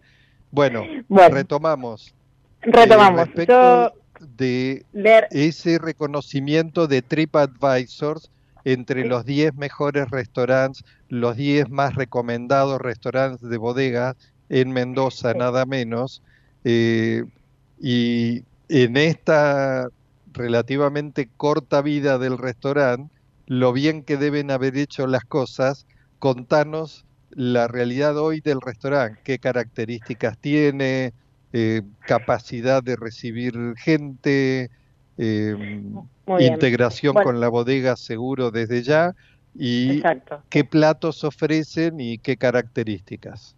Bueno, 0.51 0.89
Bueno, 1.07 1.35
retomamos. 1.35 2.13
Eh, 2.61 2.71
retomamos. 2.71 3.27
respecto 3.27 3.53
Yo 3.53 3.91
de 4.19 4.85
leer, 4.93 5.27
ese 5.31 5.77
reconocimiento 5.77 6.87
de 6.87 7.01
TripAdvisors 7.01 8.31
entre 8.65 9.05
los 9.05 9.25
10 9.25 9.55
mejores 9.55 10.09
restaurantes, 10.09 10.83
los 11.07 11.37
10 11.37 11.69
más 11.69 11.95
recomendados 11.95 12.81
restaurantes 12.81 13.47
de 13.47 13.57
bodega 13.57 14.15
en 14.49 14.71
Mendoza, 14.71 15.33
nada 15.33 15.65
menos. 15.65 16.21
eh, 16.63 17.23
y 17.79 18.43
en 18.69 18.97
esta 18.97 19.87
relativamente 20.33 21.29
corta 21.37 21.81
vida 21.81 22.17
del 22.17 22.37
restaurante, 22.37 23.13
lo 23.45 23.71
bien 23.71 24.03
que 24.03 24.17
deben 24.17 24.51
haber 24.51 24.77
hecho 24.77 25.07
las 25.07 25.23
cosas, 25.23 25.85
contanos 26.19 27.05
la 27.29 27.67
realidad 27.67 28.17
hoy 28.17 28.41
del 28.41 28.59
restaurante, 28.61 29.19
qué 29.23 29.39
características 29.39 30.37
tiene, 30.39 31.13
eh, 31.53 31.81
capacidad 32.01 32.83
de 32.83 32.95
recibir 32.95 33.53
gente, 33.77 34.69
eh, 35.17 35.81
integración 36.39 37.15
con 37.15 37.39
la 37.39 37.49
bodega 37.49 37.95
seguro 37.95 38.51
desde 38.51 38.83
ya 38.83 39.15
y 39.55 40.03
qué 40.49 40.63
platos 40.63 41.23
ofrecen 41.23 41.99
y 41.99 42.17
qué 42.17 42.37
características. 42.37 43.57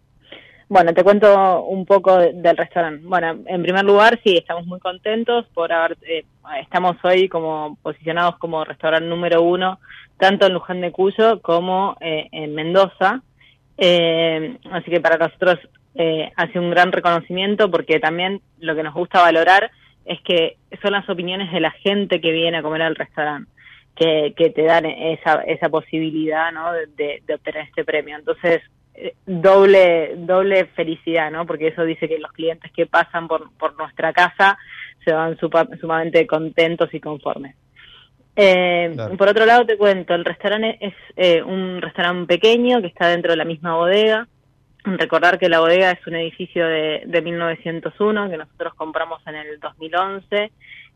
Bueno, 0.70 0.94
te 0.94 1.02
cuento 1.02 1.64
un 1.64 1.84
poco 1.84 2.16
del 2.16 2.56
restaurante. 2.56 3.04
Bueno, 3.04 3.40
en 3.44 3.62
primer 3.62 3.84
lugar, 3.84 4.20
sí, 4.22 4.36
estamos 4.36 4.66
muy 4.66 4.78
contentos 4.78 5.44
por 5.52 5.72
haber, 5.72 5.98
eh, 6.02 6.24
estamos 6.60 6.96
hoy 7.02 7.28
como 7.28 7.76
posicionados 7.82 8.38
como 8.38 8.64
restaurante 8.64 9.08
número 9.08 9.42
uno, 9.42 9.80
tanto 10.16 10.46
en 10.46 10.52
Luján 10.52 10.80
de 10.80 10.92
Cuyo 10.92 11.42
como 11.42 11.96
eh, 12.00 12.28
en 12.30 12.54
Mendoza. 12.54 13.20
Eh, 13.78 14.58
así 14.70 14.92
que 14.92 15.00
para 15.00 15.16
nosotros 15.18 15.58
eh, 15.94 16.30
hace 16.36 16.58
un 16.58 16.70
gran 16.70 16.92
reconocimiento 16.92 17.70
porque 17.70 18.00
también 18.00 18.40
lo 18.58 18.74
que 18.74 18.82
nos 18.82 18.94
gusta 18.94 19.20
valorar 19.20 19.70
es 20.04 20.20
que 20.22 20.56
son 20.82 20.92
las 20.92 21.08
opiniones 21.08 21.52
de 21.52 21.60
la 21.60 21.70
gente 21.70 22.20
que 22.20 22.32
viene 22.32 22.58
a 22.58 22.62
comer 22.62 22.82
al 22.82 22.96
restaurante. 22.96 23.50
Que, 23.96 24.32
que 24.34 24.48
te 24.48 24.62
dan 24.62 24.86
esa, 24.86 25.42
esa 25.42 25.68
posibilidad 25.68 26.50
¿no? 26.52 26.72
de, 26.72 27.22
de 27.26 27.34
obtener 27.34 27.66
este 27.66 27.84
premio. 27.84 28.16
Entonces, 28.16 28.62
eh, 28.94 29.14
doble 29.26 30.14
doble 30.16 30.66
felicidad, 30.66 31.30
¿no? 31.30 31.46
Porque 31.46 31.68
eso 31.68 31.84
dice 31.84 32.08
que 32.08 32.18
los 32.18 32.32
clientes 32.32 32.70
que 32.72 32.86
pasan 32.86 33.28
por, 33.28 33.50
por 33.58 33.76
nuestra 33.78 34.12
casa 34.12 34.58
se 35.04 35.12
van 35.12 35.36
sumamente 35.38 36.26
contentos 36.26 36.92
y 36.92 37.00
conformes. 37.00 37.56
Eh, 38.36 38.94
Por 39.18 39.28
otro 39.28 39.44
lado, 39.44 39.66
te 39.66 39.76
cuento, 39.76 40.14
el 40.14 40.24
restaurante 40.24 40.78
es 40.80 40.94
eh, 41.16 41.42
un 41.42 41.82
restaurante 41.82 42.26
pequeño 42.26 42.80
que 42.80 42.88
está 42.88 43.08
dentro 43.08 43.32
de 43.32 43.36
la 43.36 43.44
misma 43.44 43.76
bodega. 43.76 44.28
Recordar 44.84 45.38
que 45.38 45.48
la 45.48 45.60
bodega 45.60 45.90
es 45.90 46.06
un 46.06 46.16
edificio 46.16 46.66
de, 46.66 47.02
de 47.06 47.22
1901 47.22 48.30
que 48.30 48.36
nosotros 48.36 48.74
compramos 48.74 49.20
en 49.26 49.36
el 49.36 49.60
2011 49.60 50.50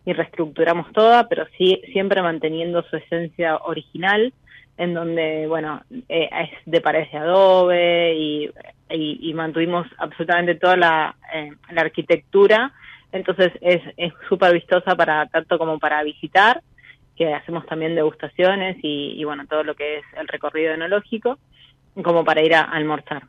y 0.07 0.12
reestructuramos 0.12 0.92
toda, 0.92 1.29
pero 1.29 1.47
sí 1.57 1.81
siempre 1.92 2.23
manteniendo 2.23 2.83
su 2.85 2.97
esencia 2.97 3.57
original 3.57 4.33
en 4.77 4.94
donde, 4.94 5.47
bueno, 5.47 5.83
eh, 6.09 6.29
es 6.33 6.51
de 6.66 6.81
paredes 6.81 7.11
de 7.12 7.18
adobe 7.18 8.14
y, 8.14 8.51
y, 8.90 9.33
mantuvimos 9.35 9.87
absolutamente 9.99 10.57
toda 10.57 10.77
la, 10.77 11.16
eh, 11.33 11.53
arquitectura. 11.77 12.73
Entonces 13.12 13.53
es 13.61 14.12
súper 14.29 14.53
vistosa 14.53 14.97
para 14.97 15.27
tanto 15.27 15.59
como 15.59 15.79
para 15.79 16.03
visitar, 16.03 16.61
que 17.16 17.33
hacemos 17.33 17.64
también 17.66 17.94
degustaciones 17.94 18.77
y, 18.83 19.14
y, 19.16 19.23
bueno, 19.25 19.47
todo 19.47 19.62
lo 19.62 19.77
que 19.77 19.99
es 19.99 20.05
el 20.18 20.27
recorrido 20.27 20.75
enológico, 20.75 21.38
como 22.03 22.25
para 22.25 22.42
ir 22.42 22.55
a, 22.55 22.62
almorzar. 22.62 23.23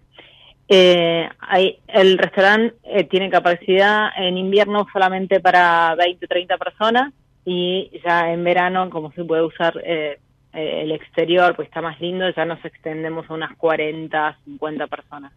Eh, 0.68 1.30
hay, 1.40 1.80
el 1.88 2.18
restaurante 2.18 2.76
eh, 2.84 3.04
tiene 3.04 3.30
capacidad 3.30 4.10
en 4.18 4.38
invierno 4.38 4.88
solamente 4.92 5.40
para 5.40 5.94
20 5.96 6.26
30 6.26 6.58
personas 6.58 7.14
y 7.46 7.92
ya 8.04 8.34
en 8.34 8.44
verano, 8.44 8.90
como 8.90 9.12
se 9.12 9.24
puede 9.24 9.44
usar 9.44 9.80
eh, 9.86 10.18
eh, 10.54 10.82
el 10.82 10.92
exterior, 10.92 11.56
pues 11.56 11.68
está 11.68 11.82
más 11.82 12.00
lindo, 12.02 12.28
ya 12.30 12.46
nos 12.46 12.64
extendemos 12.66 13.30
a 13.30 13.34
unas 13.34 13.56
40, 13.56 14.40
50 14.46 14.88
personas. 14.88 15.32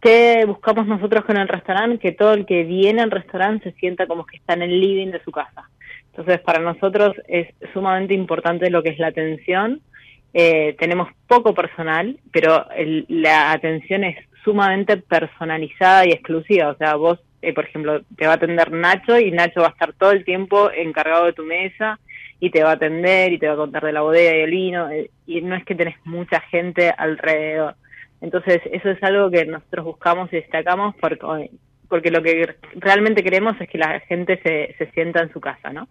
¿Qué 0.00 0.44
buscamos 0.46 0.86
nosotros 0.86 1.26
con 1.26 1.36
el 1.36 1.46
restaurante? 1.46 1.98
Que 1.98 2.12
todo 2.12 2.32
el 2.32 2.46
que 2.46 2.64
viene 2.64 3.02
al 3.02 3.10
restaurante 3.10 3.70
se 3.70 3.78
sienta 3.78 4.06
como 4.06 4.24
que 4.24 4.38
está 4.38 4.54
en 4.54 4.62
el 4.62 4.80
living 4.80 5.08
de 5.08 5.22
su 5.22 5.30
casa. 5.30 5.68
Entonces, 6.06 6.40
para 6.40 6.60
nosotros 6.60 7.14
es 7.28 7.48
sumamente 7.74 8.14
importante 8.14 8.70
lo 8.70 8.82
que 8.82 8.90
es 8.90 8.98
la 8.98 9.08
atención. 9.08 9.82
Eh, 10.32 10.74
tenemos 10.78 11.08
poco 11.26 11.52
personal, 11.52 12.18
pero 12.32 12.66
la 13.08 13.52
atención 13.52 14.04
es 14.04 14.16
sumamente 14.44 14.96
personalizada 14.96 16.06
y 16.06 16.12
exclusiva. 16.12 16.68
O 16.68 16.76
sea, 16.76 16.94
vos, 16.96 17.18
eh, 17.42 17.52
por 17.52 17.64
ejemplo, 17.64 18.02
te 18.16 18.26
va 18.26 18.32
a 18.32 18.36
atender 18.36 18.70
Nacho 18.70 19.18
y 19.18 19.30
Nacho 19.30 19.60
va 19.60 19.68
a 19.68 19.70
estar 19.70 19.92
todo 19.92 20.12
el 20.12 20.24
tiempo 20.24 20.70
encargado 20.70 21.26
de 21.26 21.32
tu 21.32 21.44
mesa 21.44 21.98
y 22.40 22.50
te 22.50 22.62
va 22.62 22.70
a 22.70 22.74
atender 22.74 23.32
y 23.32 23.38
te 23.38 23.46
va 23.46 23.54
a 23.54 23.58
contar 23.58 23.84
de 23.84 23.92
la 23.92 24.00
bodega 24.00 24.36
y 24.36 24.40
el 24.40 24.50
vino, 24.50 24.90
eh, 24.90 25.10
y 25.26 25.42
no 25.42 25.54
es 25.54 25.64
que 25.64 25.74
tenés 25.74 25.96
mucha 26.04 26.40
gente 26.40 26.90
alrededor. 26.96 27.76
Entonces, 28.20 28.60
eso 28.72 28.90
es 28.90 29.02
algo 29.02 29.30
que 29.30 29.44
nosotros 29.46 29.84
buscamos 29.84 30.32
y 30.32 30.36
destacamos 30.36 30.94
porque, 31.00 31.50
porque 31.88 32.10
lo 32.10 32.22
que 32.22 32.56
realmente 32.74 33.22
queremos 33.22 33.60
es 33.60 33.68
que 33.68 33.78
la 33.78 34.00
gente 34.00 34.40
se, 34.42 34.74
se 34.78 34.90
sienta 34.92 35.22
en 35.22 35.32
su 35.32 35.40
casa, 35.40 35.72
¿no? 35.72 35.88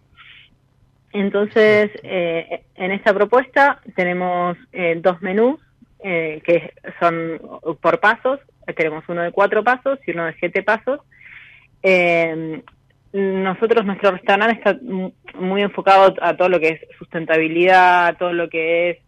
Entonces, 1.12 1.90
eh, 2.02 2.62
en 2.76 2.92
esta 2.92 3.12
propuesta 3.12 3.80
tenemos 3.96 4.56
eh, 4.72 4.98
dos 5.02 5.20
menús 5.22 5.60
eh, 6.02 6.40
que 6.44 6.72
son 6.98 7.40
por 7.80 8.00
pasos. 8.00 8.40
Tenemos 8.76 9.04
uno 9.08 9.22
de 9.22 9.32
cuatro 9.32 9.64
pasos 9.64 9.98
y 10.06 10.12
uno 10.12 10.26
de 10.26 10.34
siete 10.34 10.62
pasos. 10.62 11.00
Eh, 11.82 12.62
nosotros, 13.12 13.84
nuestro 13.84 14.12
restaurante 14.12 14.58
está 14.58 14.78
muy 15.34 15.62
enfocado 15.62 16.14
a 16.20 16.36
todo 16.36 16.48
lo 16.48 16.60
que 16.60 16.68
es 16.68 16.80
sustentabilidad, 16.96 18.06
a 18.06 18.12
todo 18.14 18.32
lo 18.32 18.48
que 18.48 18.90
es 18.90 18.98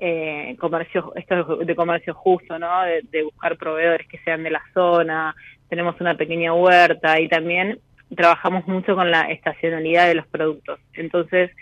eh, 0.00 0.56
comercio, 0.58 1.12
esto 1.14 1.58
de 1.58 1.76
comercio 1.76 2.12
justo, 2.12 2.58
¿no? 2.58 2.82
De, 2.82 3.22
buscar 3.22 3.56
proveedores 3.56 4.08
que 4.08 4.18
sean 4.24 4.42
de 4.42 4.50
la 4.50 4.62
zona. 4.74 5.34
Tenemos 5.68 6.00
una 6.00 6.16
pequeña 6.16 6.52
huerta 6.52 7.20
y 7.20 7.28
también 7.28 7.78
trabajamos 8.16 8.66
mucho 8.66 8.96
con 8.96 9.12
la 9.12 9.30
estacionalidad 9.30 10.08
de 10.08 10.16
los 10.16 10.26
productos. 10.26 10.80
Entonces, 10.94 11.52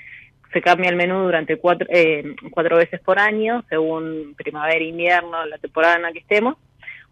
se 0.52 0.60
cambia 0.60 0.90
el 0.90 0.96
menú 0.96 1.22
durante 1.22 1.56
cuatro, 1.56 1.86
eh, 1.90 2.34
cuatro 2.50 2.76
veces 2.76 3.00
por 3.00 3.18
año, 3.18 3.64
según 3.68 4.34
primavera, 4.36 4.82
invierno, 4.82 5.44
la 5.46 5.58
temporada 5.58 5.96
en 5.96 6.02
la 6.02 6.12
que 6.12 6.20
estemos. 6.20 6.56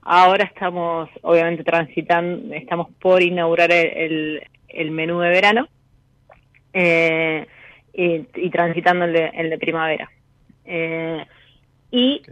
Ahora 0.03 0.45
estamos, 0.45 1.09
obviamente, 1.23 1.65
transitando, 1.65 2.55
estamos 2.55 2.89
por 3.01 3.23
inaugurar 3.23 3.71
el, 3.73 4.43
el 4.69 4.91
menú 4.91 5.21
de 5.21 5.29
verano 5.29 5.69
eh, 6.73 7.47
y, 7.93 8.51
transitando 8.51 9.05
el 9.05 9.13
de, 9.13 9.27
el 9.35 9.51
de 9.51 9.59
primavera. 9.59 10.11
Eh, 10.65 11.25
y 11.91 12.23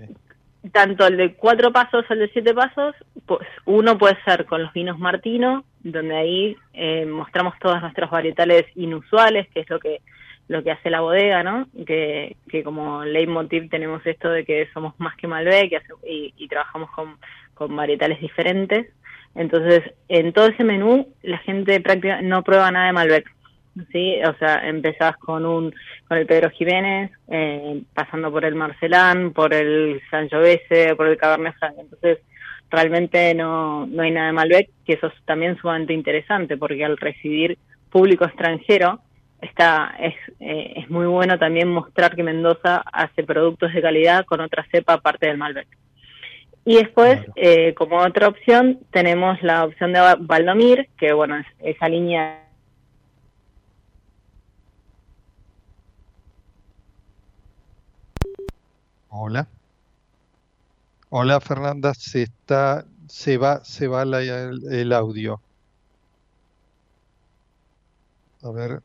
tanto 0.72 1.06
el 1.06 1.16
de 1.16 1.34
cuatro 1.34 1.72
pasos 1.72 2.04
al 2.08 2.18
de 2.18 2.28
siete 2.28 2.54
pasos, 2.54 2.94
pues 3.26 3.46
uno 3.64 3.98
puede 3.98 4.16
ser 4.24 4.46
con 4.46 4.62
los 4.62 4.72
vinos 4.72 4.98
Martino, 4.98 5.64
donde 5.80 6.16
ahí 6.16 6.56
eh, 6.72 7.06
mostramos 7.06 7.54
todas 7.60 7.82
nuestras 7.82 8.10
varietales 8.10 8.64
inusuales, 8.74 9.48
que 9.48 9.60
es 9.60 9.70
lo 9.70 9.78
que 9.78 10.00
lo 10.48 10.62
que 10.62 10.70
hace 10.70 10.90
la 10.90 11.00
bodega, 11.00 11.42
¿no? 11.42 11.68
Que, 11.87 12.37
que 12.48 12.62
como 12.62 13.04
leitmotiv 13.04 13.68
tenemos 13.68 14.06
esto 14.06 14.30
de 14.30 14.44
que 14.44 14.68
somos 14.72 14.94
más 14.98 15.16
que 15.16 15.26
Malbec 15.26 15.82
y, 16.06 16.32
y 16.37 16.48
trabajamos 16.48 16.90
con, 16.90 17.16
con 17.54 17.74
varietales 17.74 18.20
diferentes. 18.20 18.87
Entonces, 19.35 19.82
en 20.09 20.32
todo 20.32 20.46
ese 20.46 20.64
menú, 20.64 21.09
la 21.22 21.38
gente 21.38 21.80
prácticamente 21.80 22.28
no 22.28 22.42
prueba 22.42 22.70
nada 22.70 22.87
de 22.87 22.92
Malbec. 22.92 23.37
¿sí? 23.92 24.16
O 24.24 24.35
sea, 24.38 24.66
empezás 24.66 25.16
con 25.18 25.44
un 25.44 25.74
con 26.09 26.18
el 26.18 26.26
Pedro 26.26 26.50
Jiménez, 26.50 27.11
eh, 27.28 27.82
pasando 27.94 28.30
por 28.30 28.44
el 28.44 28.54
Marcelán, 28.54 29.32
por 29.32 29.52
el 29.52 30.00
Sangiovese, 30.11 30.94
por 30.96 31.09
el 31.09 31.16
Cabernet 31.16 31.54
Franc. 31.59 31.74
Entonces, 31.78 32.18
realmente 32.70 33.35
no, 33.35 33.87
no 33.87 34.02
hay 34.02 34.11
nada 34.11 34.28
de 34.28 34.32
Malbec, 34.32 34.70
que 34.85 34.94
eso 34.94 35.09
es 35.09 35.14
también 35.24 35.56
sumamente 35.59 35.92
interesante, 35.92 36.56
porque 36.56 36.85
al 36.85 36.96
recibir 36.96 37.59
público 37.90 38.24
extranjero, 38.24 39.00
está 39.46 39.94
es, 39.98 40.14
eh, 40.40 40.74
es 40.76 40.90
muy 40.90 41.06
bueno 41.06 41.38
también 41.38 41.68
mostrar 41.68 42.14
que 42.14 42.22
Mendoza 42.22 42.82
hace 42.92 43.24
productos 43.24 43.72
de 43.72 43.82
calidad 43.82 44.24
con 44.24 44.40
otra 44.40 44.66
cepa 44.70 44.94
aparte 44.94 45.26
del 45.26 45.38
Malbec. 45.38 45.68
Y 46.64 46.76
después, 46.76 47.20
eh, 47.37 47.74
como 47.74 47.98
otra 47.98 48.28
opción, 48.28 48.80
tenemos 48.90 49.40
la 49.42 49.64
opción 49.64 49.92
de 49.92 50.16
Valdomir, 50.20 50.88
que 50.98 51.12
bueno, 51.12 51.37
es 51.37 51.46
esa 51.61 51.88
línea 51.88 52.46
Hola. 59.18 59.48
Hola 61.09 61.40
Fernanda, 61.40 61.94
se 61.94 62.24
está, 62.24 62.85
se 63.09 63.38
va, 63.38 63.64
se 63.64 63.88
va 63.88 64.02
el, 64.02 64.92
audio. 64.92 65.40
A 68.42 68.50
ver, 68.50 68.82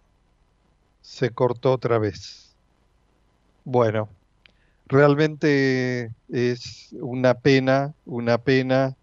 se 1.11 1.29
cortó 1.29 1.73
otra 1.73 1.99
vez. 1.99 2.55
Bueno, 3.65 4.07
realmente 4.87 6.09
es 6.29 6.87
una 6.93 7.33
pena, 7.33 7.93
una 8.05 8.37
pena 8.37 8.95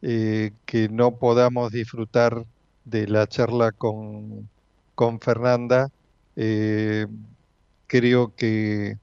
eh, 0.00 0.52
que 0.64 0.88
no 0.88 1.16
podamos 1.16 1.70
disfrutar 1.70 2.46
de 2.86 3.06
la 3.06 3.26
charla 3.26 3.72
con, 3.72 4.48
con 4.94 5.20
Fernanda. 5.20 5.90
Eh, 6.34 7.06
creo 7.86 8.34
que 8.34 8.96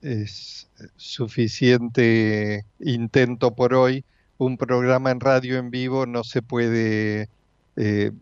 es 0.00 0.66
suficiente 0.96 2.64
intento 2.80 3.54
por 3.54 3.74
hoy. 3.74 4.02
Un 4.38 4.56
programa 4.56 5.10
en 5.10 5.20
radio 5.20 5.58
en 5.58 5.70
vivo 5.70 6.06
no 6.06 6.24
se 6.24 6.40
puede 6.40 7.28
eh, 7.76 8.12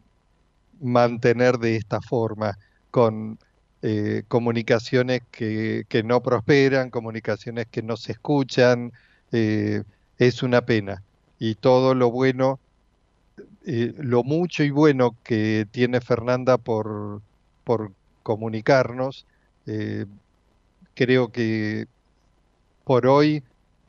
mantener 0.80 1.58
de 1.58 1.76
esta 1.76 2.00
forma, 2.00 2.58
con 2.90 3.38
eh, 3.82 4.24
comunicaciones 4.28 5.22
que, 5.30 5.84
que, 5.88 6.02
no 6.02 6.22
prosperan, 6.22 6.90
comunicaciones 6.90 7.66
que 7.70 7.82
no 7.82 7.96
se 7.96 8.12
escuchan, 8.12 8.92
eh, 9.32 9.82
es 10.18 10.42
una 10.42 10.62
pena. 10.62 11.02
Y 11.38 11.54
todo 11.54 11.94
lo 11.94 12.10
bueno 12.10 12.60
eh, 13.66 13.94
lo 13.98 14.24
mucho 14.24 14.64
y 14.64 14.70
bueno 14.70 15.16
que 15.22 15.66
tiene 15.70 16.00
Fernanda 16.00 16.58
por, 16.58 17.20
por 17.64 17.92
comunicarnos. 18.22 19.26
Eh, 19.66 20.06
creo 20.94 21.30
que 21.30 21.86
por 22.84 23.06
hoy 23.06 23.44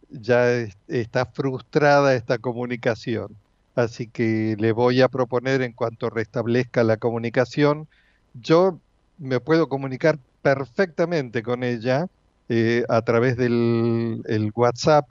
ya 0.09 0.49
está 0.87 1.25
frustrada 1.25 2.15
esta 2.15 2.37
comunicación. 2.37 3.35
Así 3.75 4.07
que 4.07 4.55
le 4.59 4.73
voy 4.73 5.01
a 5.01 5.07
proponer 5.07 5.61
en 5.61 5.71
cuanto 5.73 6.09
restablezca 6.09 6.83
la 6.83 6.97
comunicación, 6.97 7.87
yo 8.33 8.79
me 9.21 9.39
puedo 9.39 9.69
comunicar 9.69 10.17
perfectamente 10.41 11.43
con 11.43 11.63
ella 11.63 12.07
eh, 12.49 12.83
a 12.89 13.03
través 13.03 13.37
del 13.37 14.23
el 14.25 14.51
WhatsApp 14.55 15.07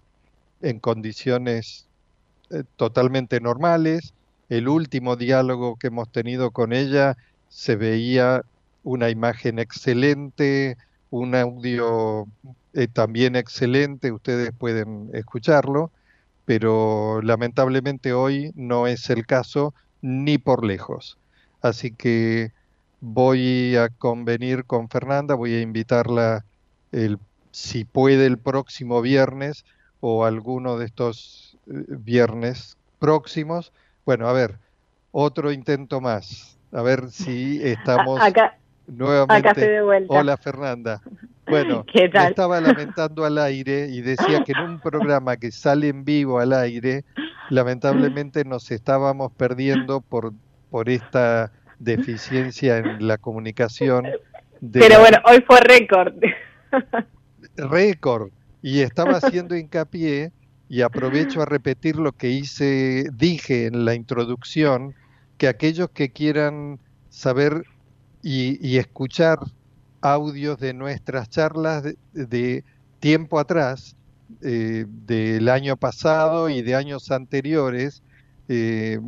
en 0.62 0.80
condiciones 0.80 1.86
eh, 2.50 2.64
totalmente 2.76 3.40
normales. 3.40 4.12
El 4.48 4.68
último 4.68 5.14
diálogo 5.14 5.76
que 5.76 5.86
hemos 5.86 6.10
tenido 6.10 6.50
con 6.50 6.72
ella 6.72 7.16
se 7.48 7.76
veía 7.76 8.42
una 8.82 9.10
imagen 9.10 9.60
excelente, 9.60 10.76
un 11.10 11.36
audio 11.36 12.26
eh, 12.74 12.88
también 12.88 13.36
excelente, 13.36 14.10
ustedes 14.10 14.50
pueden 14.52 15.10
escucharlo, 15.14 15.92
pero 16.46 17.22
lamentablemente 17.22 18.12
hoy 18.12 18.50
no 18.56 18.88
es 18.88 19.08
el 19.08 19.24
caso 19.24 19.72
ni 20.02 20.36
por 20.36 20.64
lejos. 20.64 21.16
Así 21.62 21.92
que 21.92 22.52
voy 23.00 23.76
a 23.76 23.88
convenir 23.88 24.64
con 24.64 24.88
Fernanda, 24.88 25.34
voy 25.34 25.54
a 25.54 25.60
invitarla 25.60 26.44
el, 26.92 27.18
si 27.50 27.84
puede 27.84 28.26
el 28.26 28.38
próximo 28.38 29.00
viernes 29.02 29.64
o 30.00 30.24
alguno 30.24 30.78
de 30.78 30.86
estos 30.86 31.56
eh, 31.66 31.84
viernes 31.88 32.76
próximos. 32.98 33.72
Bueno, 34.04 34.28
a 34.28 34.32
ver, 34.32 34.58
otro 35.12 35.52
intento 35.52 36.00
más. 36.00 36.58
A 36.72 36.82
ver 36.82 37.10
si 37.10 37.60
estamos 37.62 38.20
nuevamente. 38.86 39.80
Hola 40.08 40.36
Fernanda. 40.36 41.00
Bueno, 41.46 41.84
estaba 41.94 42.60
lamentando 42.60 43.24
al 43.24 43.38
aire 43.38 43.88
y 43.88 44.02
decía 44.02 44.44
que 44.44 44.52
en 44.52 44.60
un 44.60 44.80
programa 44.80 45.36
que 45.36 45.50
sale 45.50 45.88
en 45.88 46.04
vivo 46.04 46.38
al 46.38 46.52
aire, 46.52 47.04
lamentablemente 47.48 48.44
nos 48.44 48.70
estábamos 48.70 49.32
perdiendo 49.32 50.00
por, 50.00 50.32
por 50.70 50.88
esta 50.88 51.50
deficiencia 51.80 52.78
en 52.78 53.08
la 53.08 53.18
comunicación. 53.18 54.06
Pero 54.72 55.00
bueno, 55.00 55.18
hoy 55.24 55.42
fue 55.46 55.60
récord. 55.60 56.14
récord. 57.56 58.30
Y 58.62 58.80
estaba 58.80 59.16
haciendo 59.16 59.56
hincapié 59.56 60.30
y 60.68 60.82
aprovecho 60.82 61.42
a 61.42 61.46
repetir 61.46 61.96
lo 61.96 62.12
que 62.12 62.28
hice, 62.28 63.06
dije 63.14 63.66
en 63.66 63.84
la 63.84 63.94
introducción, 63.94 64.94
que 65.38 65.48
aquellos 65.48 65.90
que 65.90 66.10
quieran 66.10 66.78
saber 67.08 67.64
y, 68.22 68.76
escuchar 68.76 69.38
audios 70.02 70.60
de 70.60 70.74
nuestras 70.74 71.30
charlas 71.30 71.82
de, 72.12 72.64
tiempo 73.00 73.38
atrás, 73.38 73.96
eh, 74.42 74.84
del 75.06 75.48
año 75.48 75.76
pasado 75.78 76.50
y 76.50 76.60
de 76.60 76.74
años 76.74 77.10
anteriores, 77.10 78.02
eh, 78.48 79.00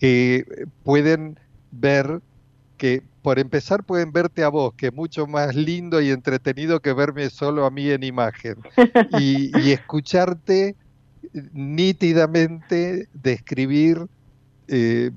que 0.00 0.66
pueden 0.82 1.38
ver 1.72 2.20
que, 2.76 3.02
por 3.22 3.38
empezar, 3.38 3.82
pueden 3.84 4.12
verte 4.12 4.44
a 4.44 4.48
vos, 4.48 4.74
que 4.74 4.86
es 4.86 4.92
mucho 4.94 5.26
más 5.26 5.54
lindo 5.56 6.00
y 6.00 6.10
entretenido 6.10 6.80
que 6.80 6.92
verme 6.92 7.28
solo 7.30 7.66
a 7.66 7.70
mí 7.70 7.90
en 7.90 8.04
imagen, 8.04 8.56
y, 9.18 9.50
y 9.58 9.72
escucharte 9.72 10.76
nítidamente 11.52 13.08
describir 13.14 14.06
eh, 14.68 15.10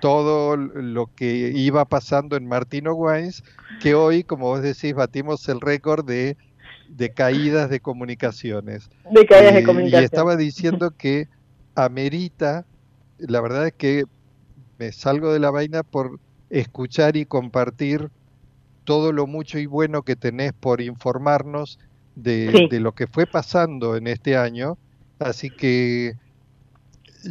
todo 0.00 0.56
lo 0.56 1.10
que 1.14 1.52
iba 1.54 1.84
pasando 1.84 2.36
en 2.36 2.46
Martino 2.46 2.94
Wines, 2.94 3.42
que 3.80 3.94
hoy, 3.94 4.22
como 4.22 4.46
vos 4.46 4.62
decís, 4.62 4.94
batimos 4.94 5.48
el 5.48 5.60
récord 5.60 6.04
de, 6.06 6.36
de 6.88 7.10
caídas 7.10 7.68
de 7.68 7.80
comunicaciones. 7.80 8.90
De 9.10 9.26
caídas 9.26 9.54
de 9.54 9.64
comunicaciones. 9.64 10.02
Y 10.02 10.04
estaba 10.04 10.36
diciendo 10.36 10.92
que 10.96 11.28
amerita, 11.74 12.64
la 13.18 13.40
verdad 13.40 13.66
es 13.66 13.72
que 13.72 14.04
me 14.78 14.92
salgo 14.92 15.32
de 15.32 15.40
la 15.40 15.50
vaina 15.50 15.82
por 15.82 16.18
escuchar 16.50 17.16
y 17.16 17.26
compartir 17.26 18.08
todo 18.84 19.12
lo 19.12 19.26
mucho 19.26 19.58
y 19.58 19.66
bueno 19.66 20.02
que 20.02 20.16
tenés 20.16 20.52
por 20.52 20.80
informarnos 20.80 21.78
de, 22.14 22.68
de 22.70 22.80
lo 22.80 22.92
que 22.92 23.06
fue 23.06 23.26
pasando 23.26 23.96
en 23.96 24.06
este 24.06 24.36
año. 24.36 24.78
Así 25.18 25.50
que 25.50 26.14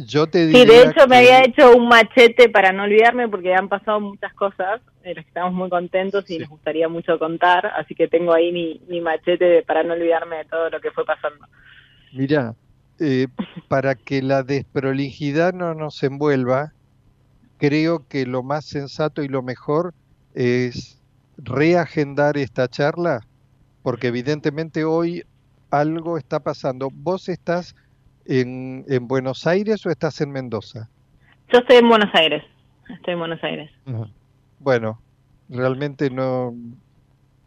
yo 0.06 0.26
te 0.26 0.46
diría 0.46 0.62
Sí, 0.62 0.68
de 0.68 0.82
hecho 0.82 1.08
me 1.08 1.16
había 1.16 1.44
hecho 1.44 1.74
un 1.74 1.88
machete 1.88 2.48
para 2.48 2.72
no 2.72 2.84
olvidarme 2.84 3.28
porque 3.28 3.54
han 3.54 3.68
pasado 3.68 4.00
muchas 4.00 4.32
cosas 4.34 4.80
de 5.02 5.14
las 5.14 5.24
que 5.24 5.28
estamos 5.28 5.54
muy 5.54 5.70
contentos 5.70 6.30
y 6.30 6.38
nos 6.38 6.50
gustaría 6.50 6.88
mucho 6.88 7.18
contar, 7.18 7.66
así 7.66 7.94
que 7.94 8.08
tengo 8.08 8.32
ahí 8.32 8.52
mi, 8.52 8.80
mi 8.88 9.00
machete 9.00 9.62
para 9.62 9.82
no 9.82 9.94
olvidarme 9.94 10.36
de 10.36 10.44
todo 10.44 10.70
lo 10.70 10.80
que 10.80 10.90
fue 10.90 11.04
pasando. 11.04 11.46
Mira, 12.12 12.54
eh, 13.00 13.26
para 13.68 13.94
que 13.94 14.22
la 14.22 14.42
desprolijidad 14.42 15.54
no 15.54 15.74
nos 15.74 16.02
envuelva, 16.02 16.72
creo 17.58 18.06
que 18.08 18.26
lo 18.26 18.42
más 18.42 18.64
sensato 18.64 19.22
y 19.22 19.28
lo 19.28 19.42
mejor 19.42 19.94
es 20.34 21.00
reagendar 21.36 22.36
esta 22.36 22.68
charla, 22.68 23.20
porque 23.82 24.08
evidentemente 24.08 24.84
hoy 24.84 25.24
algo 25.70 26.18
está 26.18 26.40
pasando. 26.40 26.90
Vos 26.92 27.28
estás 27.28 27.74
en, 28.24 28.84
en 28.88 29.08
Buenos 29.08 29.46
Aires 29.46 29.84
o 29.86 29.90
estás 29.90 30.20
en 30.20 30.30
Mendoza? 30.30 30.88
Yo 31.52 31.60
estoy 31.60 31.76
en 31.76 31.88
Buenos 31.88 32.14
Aires, 32.14 32.44
estoy 32.88 33.14
en 33.14 33.20
Buenos 33.20 33.42
Aires. 33.42 33.70
Bueno, 34.60 35.00
realmente 35.48 36.10
no, 36.10 36.54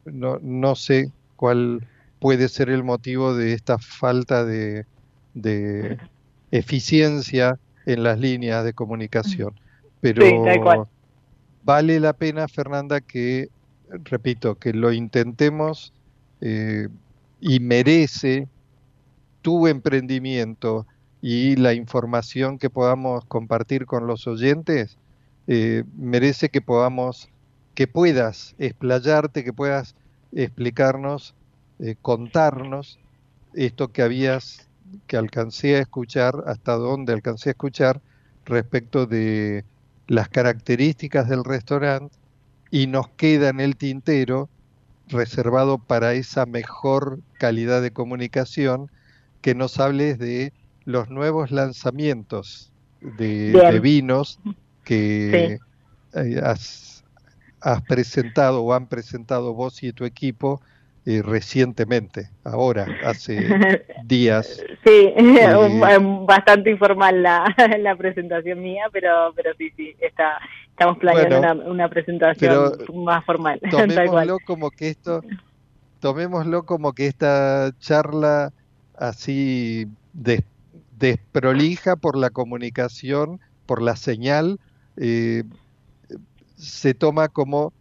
no, 0.05 0.39
no 0.41 0.75
sé 0.75 1.11
cuál 1.35 1.87
puede 2.19 2.49
ser 2.49 2.69
el 2.69 2.83
motivo 2.83 3.35
de 3.35 3.53
esta 3.53 3.77
falta 3.77 4.43
de, 4.43 4.85
de 5.33 5.97
eficiencia 6.51 7.57
en 7.85 8.03
las 8.03 8.19
líneas 8.19 8.63
de 8.63 8.73
comunicación. 8.73 9.53
Pero 10.01 10.87
vale 11.63 11.99
la 11.99 12.13
pena, 12.13 12.47
Fernanda, 12.47 13.01
que, 13.01 13.49
repito, 13.89 14.55
que 14.55 14.73
lo 14.73 14.91
intentemos 14.91 15.93
eh, 16.41 16.89
y 17.39 17.59
merece 17.59 18.47
tu 19.41 19.67
emprendimiento 19.67 20.85
y 21.21 21.55
la 21.55 21.73
información 21.73 22.57
que 22.57 22.69
podamos 22.69 23.25
compartir 23.25 23.85
con 23.85 24.07
los 24.07 24.27
oyentes, 24.27 24.97
eh, 25.47 25.83
merece 25.95 26.49
que 26.49 26.61
podamos, 26.61 27.29
que 27.75 27.87
puedas 27.87 28.55
explayarte, 28.57 29.43
que 29.43 29.53
puedas 29.53 29.95
explicarnos, 30.31 31.35
eh, 31.79 31.95
contarnos 32.01 32.99
esto 33.53 33.91
que 33.91 34.01
habías, 34.01 34.67
que 35.07 35.17
alcancé 35.17 35.75
a 35.75 35.79
escuchar, 35.79 36.43
hasta 36.47 36.73
dónde 36.73 37.13
alcancé 37.13 37.49
a 37.49 37.51
escuchar 37.51 38.01
respecto 38.45 39.05
de 39.05 39.63
las 40.07 40.29
características 40.29 41.29
del 41.29 41.43
restaurante 41.43 42.15
y 42.69 42.87
nos 42.87 43.09
queda 43.09 43.49
en 43.49 43.59
el 43.59 43.75
tintero 43.75 44.49
reservado 45.07 45.77
para 45.77 46.13
esa 46.13 46.45
mejor 46.45 47.19
calidad 47.37 47.81
de 47.81 47.91
comunicación 47.91 48.89
que 49.41 49.55
nos 49.55 49.79
hables 49.79 50.19
de 50.19 50.53
los 50.85 51.09
nuevos 51.09 51.51
lanzamientos 51.51 52.71
de, 53.01 53.79
vinos 53.81 54.39
que 54.83 55.59
eh, 56.13 56.41
has, 56.43 57.03
presentado 57.87 58.63
o 58.63 58.73
han 58.73 58.87
presentado 58.87 59.53
vos 59.53 59.83
y 59.83 59.91
tu 59.93 60.05
equipo 60.05 60.61
eh, 61.03 61.23
recientemente, 61.23 62.29
ahora, 62.43 62.85
hace 63.03 63.39
días. 64.05 64.63
Sí, 64.85 65.13
bastante 66.27 66.69
informal 66.69 67.23
la, 67.23 67.55
la, 67.79 67.95
presentación 67.95 68.61
mía, 68.61 68.83
pero 68.91 69.33
pero 69.35 69.51
sí, 69.57 69.71
sí, 69.75 69.95
está, 69.99 70.37
estamos 70.69 70.99
planeando 70.99 71.71
una, 71.71 71.89
presentación 71.89 72.73
más 72.93 73.25
formal. 73.25 73.59
Tomémoslo 73.71 74.37
como 74.45 74.69
que 74.69 74.89
esto, 74.89 75.21
tomémoslo 75.99 76.63
como 76.63 76.93
que 76.93 77.07
esta 77.07 77.71
charla 77.79 78.53
así 78.95 79.87
desprolija 80.99 81.95
por 81.95 82.15
la 82.15 82.29
comunicación, 82.29 83.39
por 83.65 83.81
la 83.81 83.95
señal, 83.95 84.59
eh, 84.97 85.43
se 86.57 86.93
toma 86.93 87.27
como 87.27 87.73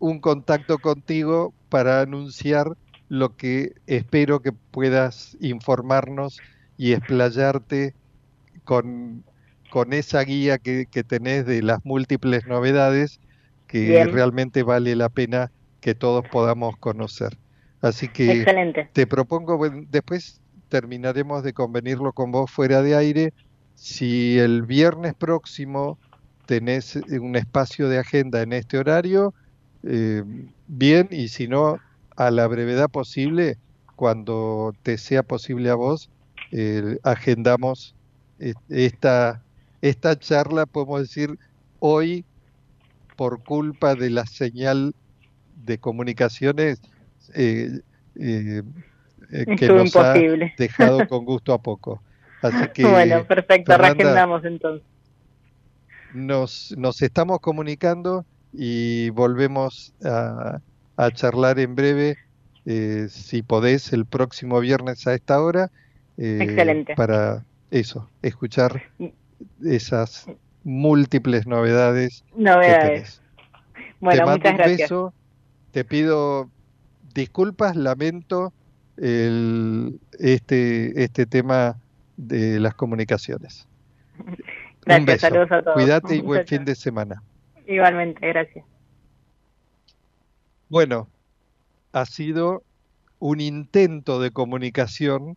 un 0.00 0.18
contacto 0.18 0.78
contigo 0.78 1.54
para 1.68 2.00
anunciar 2.00 2.76
lo 3.08 3.36
que 3.36 3.74
espero 3.86 4.40
que 4.40 4.52
puedas 4.52 5.36
informarnos 5.40 6.40
y 6.76 6.92
explayarte 6.92 7.94
con, 8.64 9.22
con 9.70 9.92
esa 9.92 10.22
guía 10.22 10.58
que, 10.58 10.86
que, 10.90 11.04
tenés 11.04 11.46
de 11.46 11.62
las 11.62 11.84
múltiples 11.84 12.46
novedades 12.46 13.20
que 13.66 14.04
realmente 14.04 14.64
vale 14.64 14.96
la 14.96 15.08
pena 15.08 15.52
que 15.80 15.94
todos 15.94 16.24
podamos 16.28 16.76
conocer. 16.76 17.36
Así 17.80 18.08
que 18.08 18.44
te 18.92 19.06
propongo, 19.06 19.60
después 19.90 20.40
terminaremos 20.68 21.42
de 21.42 21.52
convenirlo 21.52 22.12
con 22.12 22.32
vos 22.32 22.50
fuera 22.50 22.82
de 22.82 22.94
aire, 22.96 23.32
si 23.74 24.38
el 24.38 24.62
viernes 24.62 25.14
próximo 25.14 25.98
tenés 26.46 26.96
un 26.96 27.36
espacio 27.36 27.88
de 27.88 27.98
agenda 27.98 28.42
en 28.42 28.52
este 28.52 28.76
horario, 28.76 29.34
eh, 29.82 30.22
bien, 30.66 31.08
y 31.10 31.28
si 31.28 31.48
no, 31.48 31.78
a 32.16 32.30
la 32.30 32.46
brevedad 32.46 32.90
posible, 32.90 33.56
cuando 33.96 34.74
te 34.82 34.98
sea 34.98 35.22
posible 35.22 35.70
a 35.70 35.74
vos, 35.74 36.10
eh, 36.52 36.98
agendamos 37.02 37.94
eh, 38.38 38.54
esta, 38.68 39.42
esta 39.80 40.18
charla, 40.18 40.66
podemos 40.66 41.00
decir, 41.00 41.38
hoy, 41.78 42.24
por 43.16 43.42
culpa 43.42 43.94
de 43.94 44.10
la 44.10 44.26
señal 44.26 44.94
de 45.64 45.78
comunicaciones, 45.78 46.80
que 47.34 47.82
nos 49.68 49.96
ha 49.96 50.14
dejado 50.58 51.06
con 51.08 51.24
gusto 51.24 51.52
a 51.52 51.62
poco. 51.62 52.02
Así 52.42 52.68
que, 52.72 52.86
bueno, 52.86 53.24
perfecto, 53.24 53.76
reagendamos 53.76 54.44
entonces. 54.44 54.86
Nos, 56.14 56.74
nos 56.76 57.02
estamos 57.02 57.38
comunicando 57.40 58.24
y 58.52 59.10
volvemos 59.10 59.94
a, 60.04 60.60
charlar 61.14 61.58
en 61.58 61.74
breve, 61.74 62.18
eh, 62.66 63.06
si 63.08 63.42
podés, 63.42 63.92
el 63.92 64.04
próximo 64.04 64.60
viernes 64.60 65.06
a 65.06 65.14
esta 65.14 65.40
hora. 65.40 65.70
Eh, 66.18 66.38
Excelente. 66.42 66.94
Para 66.94 67.44
eso, 67.70 68.08
escuchar 68.22 68.82
esas 69.64 70.26
múltiples 70.64 71.46
novedades. 71.46 72.24
Novedades. 72.34 73.22
Bueno, 74.00 74.24
te 74.24 74.30
muchas 74.30 74.50
un 74.52 74.56
gracias. 74.58 74.80
Beso, 74.80 75.14
te 75.70 75.84
pido 75.84 76.50
disculpas, 77.14 77.76
lamento 77.76 78.52
el, 78.96 79.98
este, 80.18 81.02
este 81.02 81.26
tema 81.26 81.76
de 82.16 82.60
las 82.60 82.74
comunicaciones. 82.74 83.66
Gracias, 84.84 85.00
un 85.00 85.06
beso. 85.06 85.20
saludos 85.20 85.52
a 85.52 85.62
todos. 85.62 85.74
Cuídate 85.74 86.16
y 86.16 86.20
buen 86.22 86.46
fin 86.46 86.64
de 86.64 86.74
semana. 86.74 87.22
Igualmente, 87.70 88.26
gracias. 88.26 88.64
Bueno, 90.68 91.08
ha 91.92 92.04
sido 92.04 92.64
un 93.20 93.40
intento 93.40 94.20
de 94.20 94.32
comunicación 94.32 95.36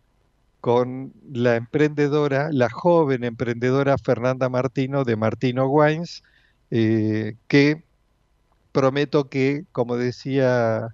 con 0.60 1.12
la 1.32 1.54
emprendedora, 1.54 2.48
la 2.50 2.68
joven 2.70 3.22
emprendedora 3.22 3.96
Fernanda 3.98 4.48
Martino 4.48 5.04
de 5.04 5.14
Martino 5.14 5.68
Wines, 5.68 6.24
eh, 6.72 7.36
que 7.46 7.84
prometo 8.72 9.28
que, 9.28 9.64
como 9.70 9.96
decía 9.96 10.88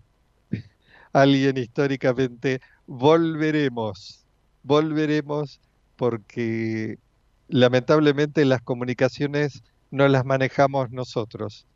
alguien 1.14 1.56
históricamente, 1.56 2.60
volveremos, 2.86 4.26
volveremos 4.62 5.58
porque 5.96 6.98
lamentablemente 7.48 8.44
las 8.44 8.60
comunicaciones 8.60 9.62
no 9.90 10.08
las 10.08 10.24
manejamos 10.24 10.90
nosotros. 10.90 11.66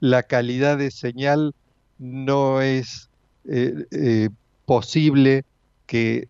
La 0.00 0.22
calidad 0.22 0.78
de 0.78 0.90
señal 0.90 1.54
no 1.98 2.62
es 2.62 3.10
eh, 3.44 3.86
eh, 3.90 4.28
posible 4.64 5.44
que 5.86 6.28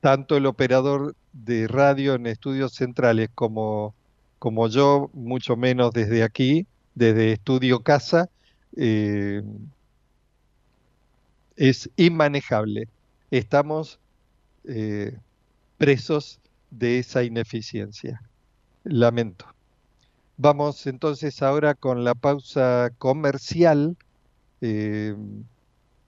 tanto 0.00 0.36
el 0.36 0.46
operador 0.46 1.14
de 1.32 1.68
radio 1.68 2.14
en 2.14 2.26
estudios 2.26 2.72
centrales 2.72 3.28
como, 3.34 3.94
como 4.38 4.68
yo, 4.68 5.10
mucho 5.12 5.56
menos 5.56 5.92
desde 5.92 6.22
aquí, 6.22 6.66
desde 6.94 7.32
Estudio 7.32 7.80
Casa, 7.80 8.28
eh, 8.76 9.42
es 11.56 11.90
inmanejable. 11.96 12.88
Estamos 13.30 13.98
presos 15.78 16.40
de 16.70 16.98
esa 16.98 17.24
ineficiencia. 17.24 18.20
Lamento. 18.84 19.57
Vamos 20.40 20.86
entonces 20.86 21.42
ahora 21.42 21.74
con 21.74 22.04
la 22.04 22.14
pausa 22.14 22.90
comercial 22.96 23.96
eh, 24.60 25.16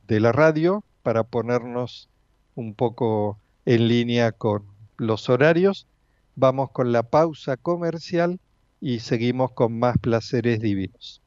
de 0.06 0.20
la 0.20 0.30
radio 0.30 0.84
para 1.02 1.24
ponernos 1.24 2.08
un 2.54 2.74
poco 2.74 3.38
en 3.66 3.88
línea 3.88 4.30
con 4.30 4.62
los 4.98 5.28
horarios. 5.28 5.88
Vamos 6.36 6.70
con 6.70 6.92
la 6.92 7.02
pausa 7.02 7.56
comercial 7.56 8.38
y 8.80 9.00
seguimos 9.00 9.50
con 9.50 9.76
más 9.76 9.98
placeres 9.98 10.60
divinos. 10.60 11.20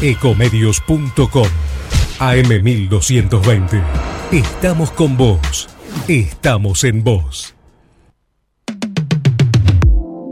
Ecomedios.com 0.00 1.48
AM1220. 2.18 3.82
Estamos 4.32 4.90
con 4.90 5.18
vos. 5.18 5.68
Estamos 6.08 6.84
en 6.84 7.04
vos. 7.04 7.57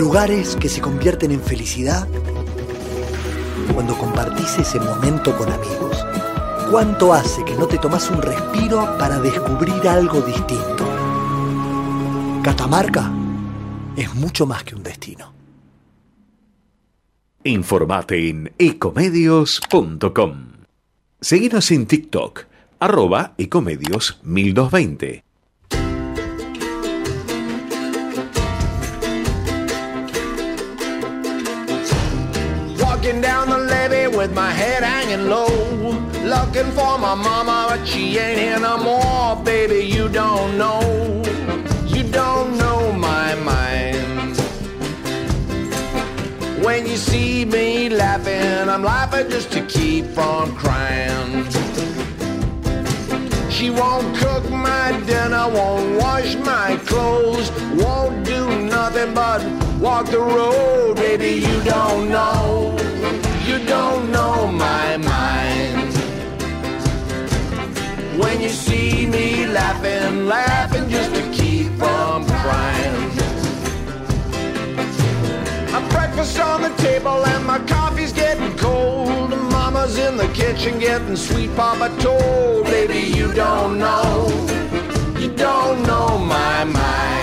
Lugares 0.00 0.56
que 0.56 0.70
se 0.70 0.80
convierten 0.80 1.30
en 1.30 1.42
felicidad 1.42 2.08
cuando 3.74 3.94
compartís 3.98 4.58
ese 4.58 4.80
momento 4.80 5.36
con 5.36 5.52
amigos. 5.52 6.06
¿Cuánto 6.70 7.12
hace 7.12 7.44
que 7.44 7.54
no 7.54 7.66
te 7.66 7.76
tomas 7.76 8.10
un 8.10 8.22
respiro 8.22 8.96
para 8.98 9.20
descubrir 9.20 9.86
algo 9.86 10.22
distinto? 10.22 10.88
Catamarca 12.42 13.12
es 13.94 14.14
mucho 14.14 14.46
más 14.46 14.64
que 14.64 14.74
un 14.74 14.82
destino. 14.82 15.34
Informate 17.44 18.30
en 18.30 18.54
ecomedios.com. 18.56 20.46
Seguinos 21.20 21.70
en 21.72 21.84
TikTok, 21.84 22.46
arroba 22.78 23.34
ecomedios 23.36 24.18
1220. 24.22 25.29
With 34.20 34.34
my 34.34 34.50
head 34.50 34.82
hanging 34.82 35.30
low. 35.30 35.48
Looking 36.34 36.70
for 36.72 36.98
my 36.98 37.14
mama, 37.14 37.58
but 37.70 37.82
she 37.88 38.18
ain't 38.18 38.38
here 38.38 38.60
no 38.60 38.76
more. 38.76 39.42
Baby, 39.42 39.80
you 39.96 40.10
don't 40.10 40.58
know. 40.58 40.82
You 41.86 42.02
don't 42.02 42.58
know 42.58 42.92
my 42.92 43.34
mind. 43.36 44.36
When 46.62 46.86
you 46.86 46.96
see 46.96 47.46
me 47.46 47.88
laughing, 47.88 48.68
I'm 48.68 48.82
laughing 48.82 49.30
just 49.30 49.52
to 49.52 49.64
keep 49.64 50.04
from 50.16 50.54
crying. 50.54 51.46
She 53.48 53.70
won't 53.70 54.14
cook 54.18 54.44
my 54.50 54.86
dinner, 55.06 55.46
won't 55.48 55.98
wash 55.98 56.36
my 56.52 56.78
clothes, 56.84 57.50
won't 57.82 58.26
do 58.26 58.42
nothing 58.76 59.14
but 59.14 59.40
walk 59.80 60.06
the 60.08 60.20
road. 60.20 60.96
Baby, 60.96 61.32
you 61.46 61.56
don't 61.62 62.10
know 62.10 62.99
you 63.50 63.58
don't 63.66 64.12
know 64.12 64.46
my 64.46 64.96
mind. 64.96 65.92
When 68.16 68.40
you 68.40 68.48
see 68.48 69.06
me 69.06 69.46
laughing, 69.46 70.26
laughing 70.26 70.88
just 70.88 71.12
to 71.16 71.22
keep 71.32 71.66
from 71.72 72.26
crying. 72.26 72.96
A 75.78 75.80
breakfast 75.90 76.38
on 76.38 76.62
the 76.62 76.72
table 76.76 77.26
and 77.26 77.44
my 77.44 77.58
coffee's 77.74 78.12
getting 78.12 78.56
cold. 78.56 79.30
Mama's 79.56 79.98
in 79.98 80.16
the 80.16 80.28
kitchen 80.28 80.78
getting 80.78 81.16
sweet 81.16 81.52
papa 81.56 81.88
told. 81.98 82.66
Baby, 82.66 83.00
you 83.18 83.32
don't 83.32 83.78
know. 83.78 84.28
You 85.18 85.30
don't 85.34 85.82
know 85.88 86.18
my 86.18 86.62
mind. 86.64 87.20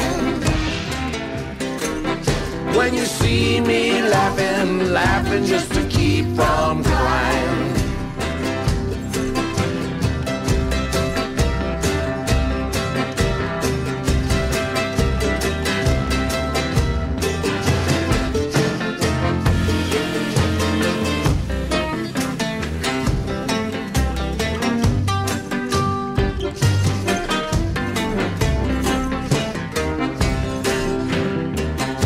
When 2.75 2.93
you 2.93 3.05
see 3.05 3.59
me 3.61 4.01
laughing, 4.01 4.91
laughing 4.91 5.45
just 5.45 5.73
to 5.73 5.86
keep 6.07 6.25
from 6.37 6.83
crying. 6.83 7.75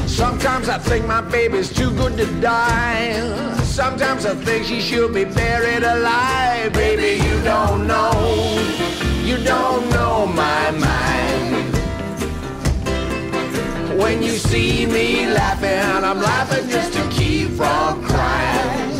Sometimes 0.07 0.69
I 0.69 0.79
think 0.79 1.05
my 1.05 1.21
baby's 1.21 1.71
too 1.71 1.91
good 1.91 2.17
to 2.17 2.25
die. 2.41 3.60
Sometimes 3.71 4.25
I 4.25 4.35
think 4.35 4.65
she 4.65 4.81
should 4.81 5.13
be 5.13 5.23
buried 5.23 5.83
alive. 5.83 6.73
Baby, 6.73 7.23
you 7.23 7.41
don't 7.41 7.87
know. 7.87 8.11
You 9.23 9.37
don't 9.37 9.89
know 9.91 10.25
my 10.27 10.71
mind. 10.71 11.73
When 13.97 14.21
you 14.21 14.31
see 14.31 14.85
me 14.85 15.25
laughing, 15.27 16.03
I'm 16.03 16.19
laughing 16.19 16.67
just 16.67 16.91
to 16.95 17.09
keep 17.11 17.51
from 17.51 18.03
crying. 18.03 18.91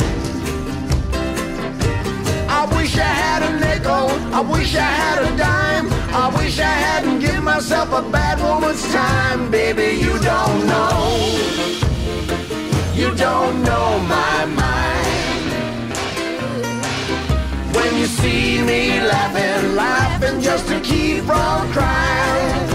I 2.48 2.66
wish 2.74 2.98
I 2.98 3.12
had 3.24 3.44
a 3.44 3.60
nickel. 3.60 4.10
I 4.34 4.40
wish 4.40 4.74
I 4.76 4.90
had 5.02 5.18
a 5.22 5.38
dime. 5.38 5.92
I 6.14 6.34
wish 6.38 6.60
I 6.60 6.76
hadn't 6.86 7.20
given 7.20 7.44
myself 7.44 7.92
a 7.92 8.10
bad 8.10 8.40
woman's 8.40 8.84
time. 8.94 9.52
Baby, 9.52 10.00
you 10.00 10.18
don't 10.20 10.51
just 20.52 20.68
to 20.68 20.82
keep 20.82 21.24
from 21.24 21.72
crying. 21.72 22.68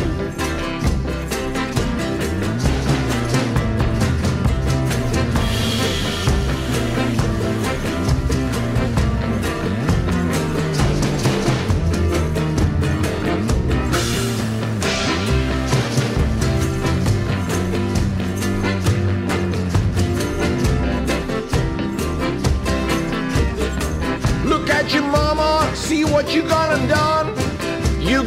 Look 24.46 24.70
at 24.70 24.94
your 24.94 25.02
mama, 25.02 25.70
see 25.74 26.04
what 26.04 26.34
you 26.34 26.40
gone 26.40 26.88
done. 26.88 27.25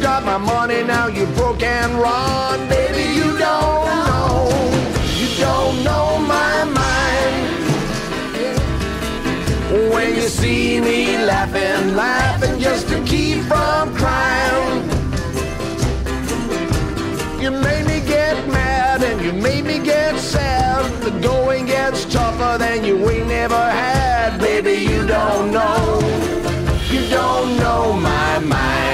Got 0.00 0.24
my 0.24 0.38
money, 0.38 0.82
now 0.82 1.08
you 1.08 1.26
broke 1.36 1.62
and 1.62 1.92
run. 1.94 2.68
Baby, 2.68 3.04
you 3.14 3.36
don't 3.38 3.84
know, 4.08 4.48
you 5.18 5.28
don't 5.38 5.84
know 5.84 6.18
my 6.18 6.64
mind. 6.64 7.60
When 9.92 10.14
you 10.14 10.28
see 10.28 10.80
me 10.80 11.18
laughing, 11.18 11.94
laughing 11.94 12.58
just 12.58 12.88
to 12.88 13.02
keep 13.04 13.42
from 13.44 13.94
crying. 13.94 14.88
You 17.42 17.50
made 17.50 17.86
me 17.86 18.00
get 18.06 18.36
mad 18.48 19.02
and 19.02 19.20
you 19.22 19.32
made 19.32 19.64
me 19.64 19.78
get 19.78 20.18
sad. 20.18 20.84
The 21.02 21.10
going 21.20 21.66
gets 21.66 22.06
tougher 22.06 22.56
than 22.58 22.84
you 22.84 22.96
ain't 23.10 23.28
never 23.28 23.54
had. 23.54 24.38
Baby, 24.40 24.74
you 24.92 25.06
don't 25.06 25.52
know. 25.52 26.00
You 26.90 27.06
don't 27.08 27.58
know 27.58 27.92
my 27.92 28.38
mind. 28.38 28.89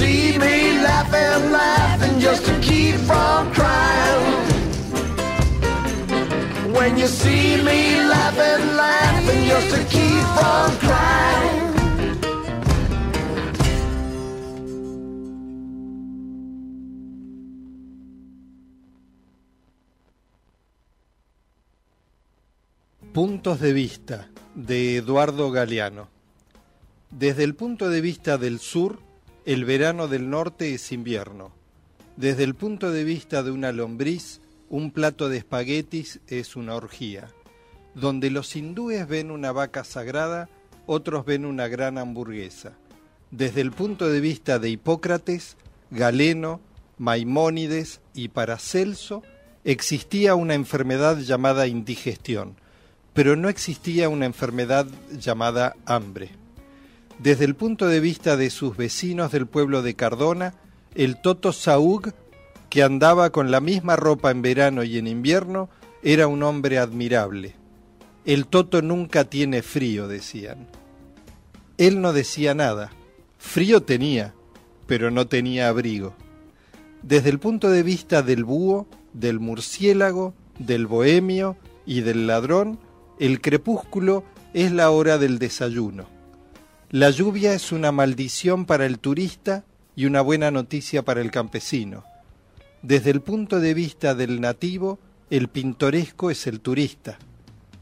See 0.00 0.38
me 0.38 0.56
laughing, 0.82 1.52
laughing 1.52 2.16
just 2.20 2.42
to 2.46 2.54
keep 2.60 2.96
from 3.08 3.40
crying. 3.52 4.28
When 6.76 6.92
you 6.96 7.06
see 7.06 7.46
me 7.68 7.80
laughing, 8.14 8.62
laughing 8.82 9.42
just 9.52 9.68
to 9.74 9.80
keep 9.94 10.24
from 10.36 10.68
crying. 10.84 11.58
Puntos 23.12 23.60
de 23.60 23.72
vista 23.74 24.28
de 24.54 24.96
Eduardo 24.96 25.50
Galeano. 25.50 26.08
Desde 27.10 27.42
el 27.44 27.54
punto 27.54 27.90
de 27.90 28.00
vista 28.00 28.38
del 28.38 28.60
sur, 28.60 29.09
el 29.52 29.64
verano 29.64 30.06
del 30.06 30.30
norte 30.30 30.74
es 30.74 30.92
invierno. 30.92 31.50
Desde 32.16 32.44
el 32.44 32.54
punto 32.54 32.92
de 32.92 33.02
vista 33.02 33.42
de 33.42 33.50
una 33.50 33.72
lombriz, 33.72 34.40
un 34.68 34.92
plato 34.92 35.28
de 35.28 35.38
espaguetis 35.38 36.20
es 36.28 36.54
una 36.54 36.76
orgía. 36.76 37.32
Donde 37.96 38.30
los 38.30 38.54
hindúes 38.54 39.08
ven 39.08 39.32
una 39.32 39.50
vaca 39.50 39.82
sagrada, 39.82 40.48
otros 40.86 41.26
ven 41.26 41.44
una 41.44 41.66
gran 41.66 41.98
hamburguesa. 41.98 42.74
Desde 43.32 43.60
el 43.60 43.72
punto 43.72 44.08
de 44.08 44.20
vista 44.20 44.60
de 44.60 44.70
Hipócrates, 44.70 45.56
Galeno, 45.90 46.60
Maimónides 46.98 48.00
y 48.14 48.28
Paracelso, 48.28 49.24
existía 49.64 50.36
una 50.36 50.54
enfermedad 50.54 51.18
llamada 51.18 51.66
indigestión, 51.66 52.54
pero 53.14 53.34
no 53.34 53.48
existía 53.48 54.08
una 54.08 54.26
enfermedad 54.26 54.86
llamada 55.10 55.74
hambre. 55.86 56.39
Desde 57.22 57.44
el 57.44 57.54
punto 57.54 57.86
de 57.86 58.00
vista 58.00 58.38
de 58.38 58.48
sus 58.48 58.78
vecinos 58.78 59.30
del 59.30 59.46
pueblo 59.46 59.82
de 59.82 59.94
Cardona, 59.94 60.54
el 60.94 61.20
Toto 61.20 61.52
Saúg, 61.52 62.14
que 62.70 62.82
andaba 62.82 63.28
con 63.28 63.50
la 63.50 63.60
misma 63.60 63.96
ropa 63.96 64.30
en 64.30 64.40
verano 64.40 64.84
y 64.84 64.96
en 64.96 65.06
invierno, 65.06 65.68
era 66.02 66.26
un 66.28 66.42
hombre 66.42 66.78
admirable. 66.78 67.56
El 68.24 68.46
Toto 68.46 68.80
nunca 68.80 69.24
tiene 69.24 69.60
frío, 69.60 70.08
decían. 70.08 70.66
Él 71.76 72.00
no 72.00 72.14
decía 72.14 72.54
nada. 72.54 72.90
Frío 73.36 73.82
tenía, 73.82 74.32
pero 74.86 75.10
no 75.10 75.26
tenía 75.26 75.68
abrigo. 75.68 76.14
Desde 77.02 77.28
el 77.28 77.38
punto 77.38 77.68
de 77.70 77.82
vista 77.82 78.22
del 78.22 78.44
búho, 78.44 78.88
del 79.12 79.40
murciélago, 79.40 80.32
del 80.58 80.86
bohemio 80.86 81.58
y 81.84 82.00
del 82.00 82.26
ladrón, 82.26 82.78
el 83.18 83.42
crepúsculo 83.42 84.24
es 84.54 84.72
la 84.72 84.88
hora 84.88 85.18
del 85.18 85.38
desayuno. 85.38 86.19
La 86.92 87.10
lluvia 87.10 87.54
es 87.54 87.70
una 87.70 87.92
maldición 87.92 88.66
para 88.66 88.84
el 88.84 88.98
turista 88.98 89.64
y 89.94 90.06
una 90.06 90.22
buena 90.22 90.50
noticia 90.50 91.04
para 91.04 91.20
el 91.20 91.30
campesino. 91.30 92.02
Desde 92.82 93.10
el 93.10 93.20
punto 93.20 93.60
de 93.60 93.74
vista 93.74 94.16
del 94.16 94.40
nativo, 94.40 94.98
el 95.30 95.46
pintoresco 95.46 96.32
es 96.32 96.48
el 96.48 96.58
turista. 96.58 97.16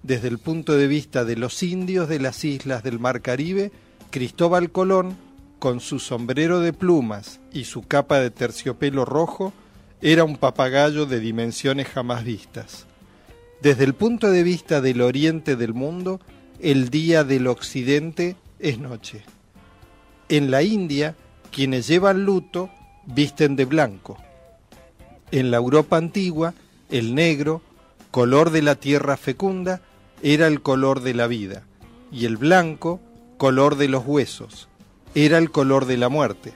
Desde 0.03 0.29
el 0.29 0.39
punto 0.39 0.75
de 0.75 0.89
vista 0.89 1.25
de 1.25 1.37
los 1.37 1.63
indios 1.63 2.07
de 2.11 2.21
las 2.21 2.45
islas 2.45 2.83
del 2.83 2.99
Mar 2.99 3.23
Caribe, 3.23 3.73
Cristóbal 4.11 4.71
Colón, 4.71 5.17
con 5.59 5.81
su 5.81 6.01
sombrero 6.01 6.61
de 6.61 6.75
plumas 6.75 7.41
y 7.51 7.65
su 7.65 7.81
capa 7.85 8.21
de 8.21 8.31
terciopelo 8.31 9.07
rojo, 9.07 9.55
era 10.03 10.25
un 10.25 10.37
papagayo 10.37 11.07
de 11.07 11.19
dimensiones 11.19 11.89
jamás 11.89 12.25
vistas. 12.25 12.85
Desde 13.63 13.85
el 13.85 13.95
punto 13.95 14.31
de 14.31 14.43
vista 14.43 14.83
del 14.83 15.01
oriente 15.01 15.57
del 15.57 15.73
mundo, 15.73 16.21
el 16.61 16.91
día 16.91 17.25
del 17.25 17.47
occidente 17.47 18.37
es 18.59 18.79
noche. 18.79 19.23
En 20.29 20.51
la 20.51 20.63
India, 20.63 21.17
quienes 21.51 21.87
llevan 21.87 22.25
luto 22.25 22.71
visten 23.07 23.57
de 23.57 23.65
blanco. 23.65 24.17
En 25.31 25.51
la 25.51 25.57
Europa 25.57 25.97
antigua, 25.97 26.55
el 26.91 27.15
negro, 27.15 27.63
color 28.11 28.51
de 28.51 28.63
la 28.63 28.75
tierra 28.75 29.17
fecunda, 29.17 29.81
era 30.23 30.47
el 30.47 30.63
color 30.63 31.01
de 31.01 31.15
la 31.15 31.27
vida, 31.27 31.65
y 32.11 32.25
el 32.27 32.37
blanco, 32.37 33.01
color 33.37 33.77
de 33.77 33.89
los 33.89 34.05
huesos, 34.07 34.69
era 35.15 35.39
el 35.39 35.51
color 35.51 35.87
de 35.87 35.97
la 35.97 36.09
muerte. 36.09 36.53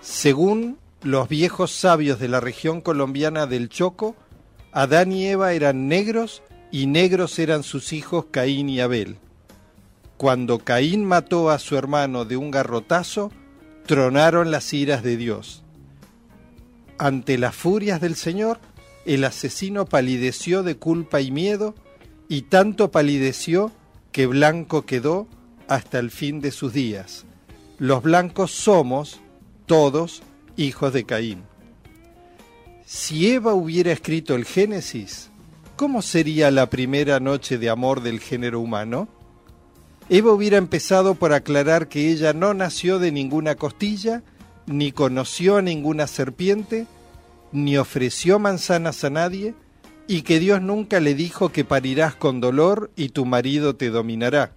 Según 0.00 0.78
los 1.02 1.28
viejos 1.28 1.70
sabios 1.70 2.18
de 2.18 2.28
la 2.28 2.40
región 2.40 2.80
colombiana 2.80 3.46
del 3.46 3.68
Choco, 3.68 4.16
Adán 4.72 5.12
y 5.12 5.26
Eva 5.26 5.52
eran 5.52 5.88
negros 5.88 6.42
y 6.70 6.86
negros 6.86 7.38
eran 7.38 7.62
sus 7.62 7.92
hijos 7.92 8.26
Caín 8.30 8.68
y 8.68 8.80
Abel. 8.80 9.18
Cuando 10.16 10.58
Caín 10.58 11.04
mató 11.04 11.50
a 11.50 11.58
su 11.58 11.76
hermano 11.76 12.24
de 12.24 12.36
un 12.36 12.50
garrotazo, 12.50 13.32
tronaron 13.86 14.50
las 14.50 14.72
iras 14.72 15.02
de 15.02 15.16
Dios. 15.16 15.62
Ante 16.98 17.38
las 17.38 17.54
furias 17.54 18.00
del 18.00 18.14
Señor, 18.14 18.60
el 19.04 19.24
asesino 19.24 19.84
palideció 19.84 20.62
de 20.62 20.76
culpa 20.76 21.20
y 21.20 21.30
miedo, 21.30 21.74
y 22.28 22.42
tanto 22.42 22.90
palideció 22.90 23.70
que 24.12 24.26
blanco 24.26 24.86
quedó 24.86 25.26
hasta 25.68 25.98
el 25.98 26.10
fin 26.10 26.40
de 26.40 26.50
sus 26.50 26.72
días. 26.72 27.24
los 27.78 28.02
blancos 28.04 28.52
somos 28.52 29.20
todos 29.66 30.22
hijos 30.56 30.92
de 30.92 31.04
Caín. 31.04 31.42
Si 32.86 33.32
Eva 33.32 33.54
hubiera 33.54 33.90
escrito 33.90 34.36
el 34.36 34.44
Génesis, 34.44 35.30
¿cómo 35.74 36.00
sería 36.00 36.50
la 36.50 36.70
primera 36.70 37.18
noche 37.18 37.58
de 37.58 37.70
amor 37.70 38.02
del 38.02 38.20
género 38.20 38.60
humano? 38.60 39.08
Eva 40.08 40.32
hubiera 40.32 40.58
empezado 40.58 41.14
por 41.14 41.32
aclarar 41.32 41.88
que 41.88 42.10
ella 42.10 42.32
no 42.32 42.52
nació 42.52 42.98
de 42.98 43.10
ninguna 43.10 43.54
costilla, 43.54 44.22
ni 44.66 44.92
conoció 44.92 45.56
a 45.56 45.62
ninguna 45.62 46.06
serpiente, 46.06 46.86
ni 47.52 47.78
ofreció 47.78 48.38
manzanas 48.38 49.02
a 49.04 49.10
nadie, 49.10 49.54
y 50.06 50.22
que 50.22 50.38
Dios 50.38 50.60
nunca 50.60 51.00
le 51.00 51.14
dijo 51.14 51.50
que 51.50 51.64
parirás 51.64 52.14
con 52.14 52.40
dolor 52.40 52.90
y 52.96 53.10
tu 53.10 53.24
marido 53.24 53.76
te 53.76 53.88
dominará. 53.88 54.52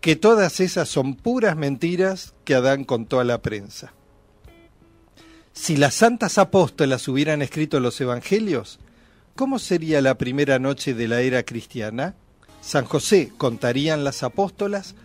Que 0.00 0.16
todas 0.16 0.58
esas 0.58 0.88
son 0.88 1.14
puras 1.14 1.56
mentiras 1.56 2.34
que 2.44 2.54
Adán 2.54 2.84
contó 2.84 3.20
a 3.20 3.24
la 3.24 3.42
prensa. 3.42 3.92
Si 5.52 5.76
las 5.76 5.94
santas 5.94 6.38
apóstolas 6.38 7.06
hubieran 7.08 7.42
escrito 7.42 7.78
los 7.78 8.00
evangelios, 8.00 8.80
¿cómo 9.36 9.58
sería 9.58 10.00
la 10.02 10.18
primera 10.18 10.58
noche 10.58 10.94
de 10.94 11.08
la 11.08 11.20
era 11.20 11.44
cristiana? 11.44 12.16
San 12.66 12.84
José, 12.84 13.30
contarían 13.38 14.02
las 14.02 14.24
apóstolas, 14.24 14.96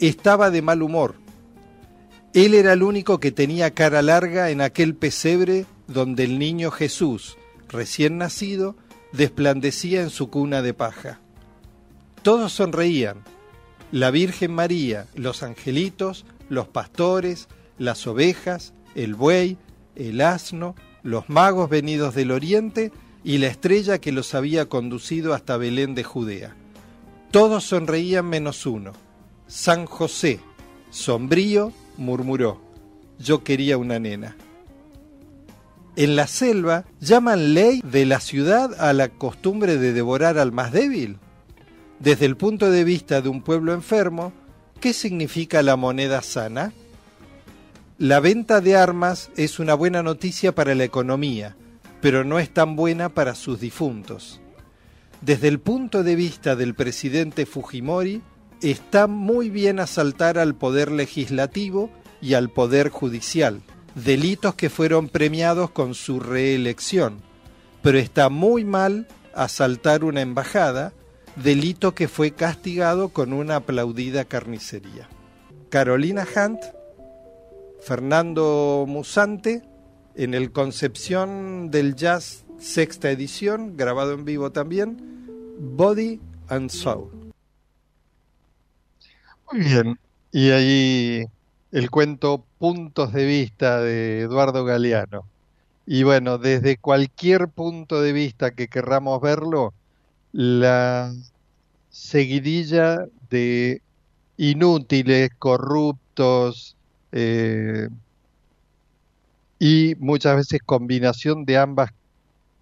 estaba 0.00 0.50
de 0.50 0.60
mal 0.60 0.82
humor. 0.82 1.14
Él 2.34 2.52
era 2.52 2.74
el 2.74 2.82
único 2.82 3.20
que 3.20 3.32
tenía 3.32 3.70
cara 3.70 4.02
larga 4.02 4.50
en 4.50 4.60
aquel 4.60 4.94
pesebre 4.94 5.64
donde 5.86 6.24
el 6.24 6.38
niño 6.38 6.70
Jesús, 6.70 7.38
recién 7.70 8.18
nacido, 8.18 8.76
desplandecía 9.12 10.02
en 10.02 10.10
su 10.10 10.28
cuna 10.28 10.60
de 10.60 10.74
paja. 10.74 11.18
Todos 12.20 12.52
sonreían. 12.52 13.22
La 13.92 14.10
Virgen 14.10 14.52
María, 14.52 15.06
los 15.14 15.42
angelitos, 15.42 16.26
los 16.50 16.68
pastores, 16.68 17.48
las 17.78 18.06
ovejas, 18.06 18.74
el 18.94 19.14
buey, 19.14 19.56
el 19.94 20.20
asno, 20.20 20.74
los 21.02 21.30
magos 21.30 21.70
venidos 21.70 22.14
del 22.14 22.30
oriente 22.30 22.92
y 23.24 23.38
la 23.38 23.46
estrella 23.46 24.02
que 24.02 24.12
los 24.12 24.34
había 24.34 24.68
conducido 24.68 25.32
hasta 25.32 25.56
Belén 25.56 25.94
de 25.94 26.04
Judea. 26.04 26.54
Todos 27.36 27.64
sonreían 27.64 28.24
menos 28.24 28.64
uno. 28.64 28.92
San 29.46 29.84
José, 29.84 30.40
sombrío, 30.88 31.70
murmuró, 31.98 32.62
yo 33.18 33.44
quería 33.44 33.76
una 33.76 33.98
nena. 33.98 34.38
En 35.96 36.16
la 36.16 36.28
selva 36.28 36.86
llaman 36.98 37.52
ley 37.52 37.82
de 37.84 38.06
la 38.06 38.20
ciudad 38.20 38.70
a 38.80 38.94
la 38.94 39.10
costumbre 39.10 39.76
de 39.76 39.92
devorar 39.92 40.38
al 40.38 40.50
más 40.50 40.72
débil. 40.72 41.18
Desde 41.98 42.24
el 42.24 42.38
punto 42.38 42.70
de 42.70 42.84
vista 42.84 43.20
de 43.20 43.28
un 43.28 43.42
pueblo 43.42 43.74
enfermo, 43.74 44.32
¿qué 44.80 44.94
significa 44.94 45.60
la 45.60 45.76
moneda 45.76 46.22
sana? 46.22 46.72
La 47.98 48.18
venta 48.20 48.62
de 48.62 48.76
armas 48.76 49.28
es 49.36 49.58
una 49.58 49.74
buena 49.74 50.02
noticia 50.02 50.54
para 50.54 50.74
la 50.74 50.84
economía, 50.84 51.54
pero 52.00 52.24
no 52.24 52.38
es 52.38 52.48
tan 52.48 52.76
buena 52.76 53.10
para 53.10 53.34
sus 53.34 53.60
difuntos. 53.60 54.40
Desde 55.20 55.48
el 55.48 55.58
punto 55.60 56.02
de 56.02 56.14
vista 56.14 56.56
del 56.56 56.74
presidente 56.74 57.46
Fujimori, 57.46 58.22
está 58.62 59.06
muy 59.06 59.50
bien 59.50 59.80
asaltar 59.80 60.38
al 60.38 60.54
poder 60.54 60.90
legislativo 60.90 61.90
y 62.20 62.34
al 62.34 62.50
poder 62.50 62.88
judicial 62.90 63.62
delitos 63.96 64.54
que 64.54 64.68
fueron 64.68 65.08
premiados 65.08 65.70
con 65.70 65.94
su 65.94 66.20
reelección, 66.20 67.22
pero 67.82 67.98
está 67.98 68.28
muy 68.28 68.64
mal 68.64 69.08
asaltar 69.34 70.04
una 70.04 70.20
embajada, 70.20 70.92
delito 71.34 71.94
que 71.94 72.06
fue 72.06 72.32
castigado 72.32 73.08
con 73.08 73.32
una 73.32 73.56
aplaudida 73.56 74.24
carnicería. 74.26 75.08
Carolina 75.70 76.26
Hunt, 76.26 76.60
Fernando 77.80 78.84
Musante, 78.86 79.62
en 80.14 80.34
el 80.34 80.52
Concepción 80.52 81.70
del 81.70 81.94
Jazz 81.94 82.45
sexta 82.58 83.10
edición, 83.10 83.76
grabado 83.76 84.12
en 84.12 84.24
vivo 84.24 84.50
también, 84.50 84.96
Body 85.58 86.20
and 86.48 86.70
Soul. 86.70 87.32
Muy 89.52 89.60
bien, 89.60 89.98
y 90.32 90.50
ahí 90.50 91.24
el 91.72 91.90
cuento 91.90 92.44
Puntos 92.58 93.12
de 93.12 93.26
Vista 93.26 93.80
de 93.80 94.20
Eduardo 94.20 94.64
Galeano. 94.64 95.24
Y 95.86 96.02
bueno, 96.02 96.38
desde 96.38 96.78
cualquier 96.78 97.48
punto 97.48 98.00
de 98.00 98.12
vista 98.12 98.50
que 98.50 98.66
querramos 98.66 99.20
verlo, 99.20 99.72
la 100.32 101.14
seguidilla 101.90 103.06
de 103.30 103.82
inútiles, 104.36 105.30
corruptos 105.38 106.76
eh, 107.12 107.88
y 109.58 109.94
muchas 109.98 110.36
veces 110.36 110.60
combinación 110.64 111.44
de 111.44 111.56
ambas 111.56 111.92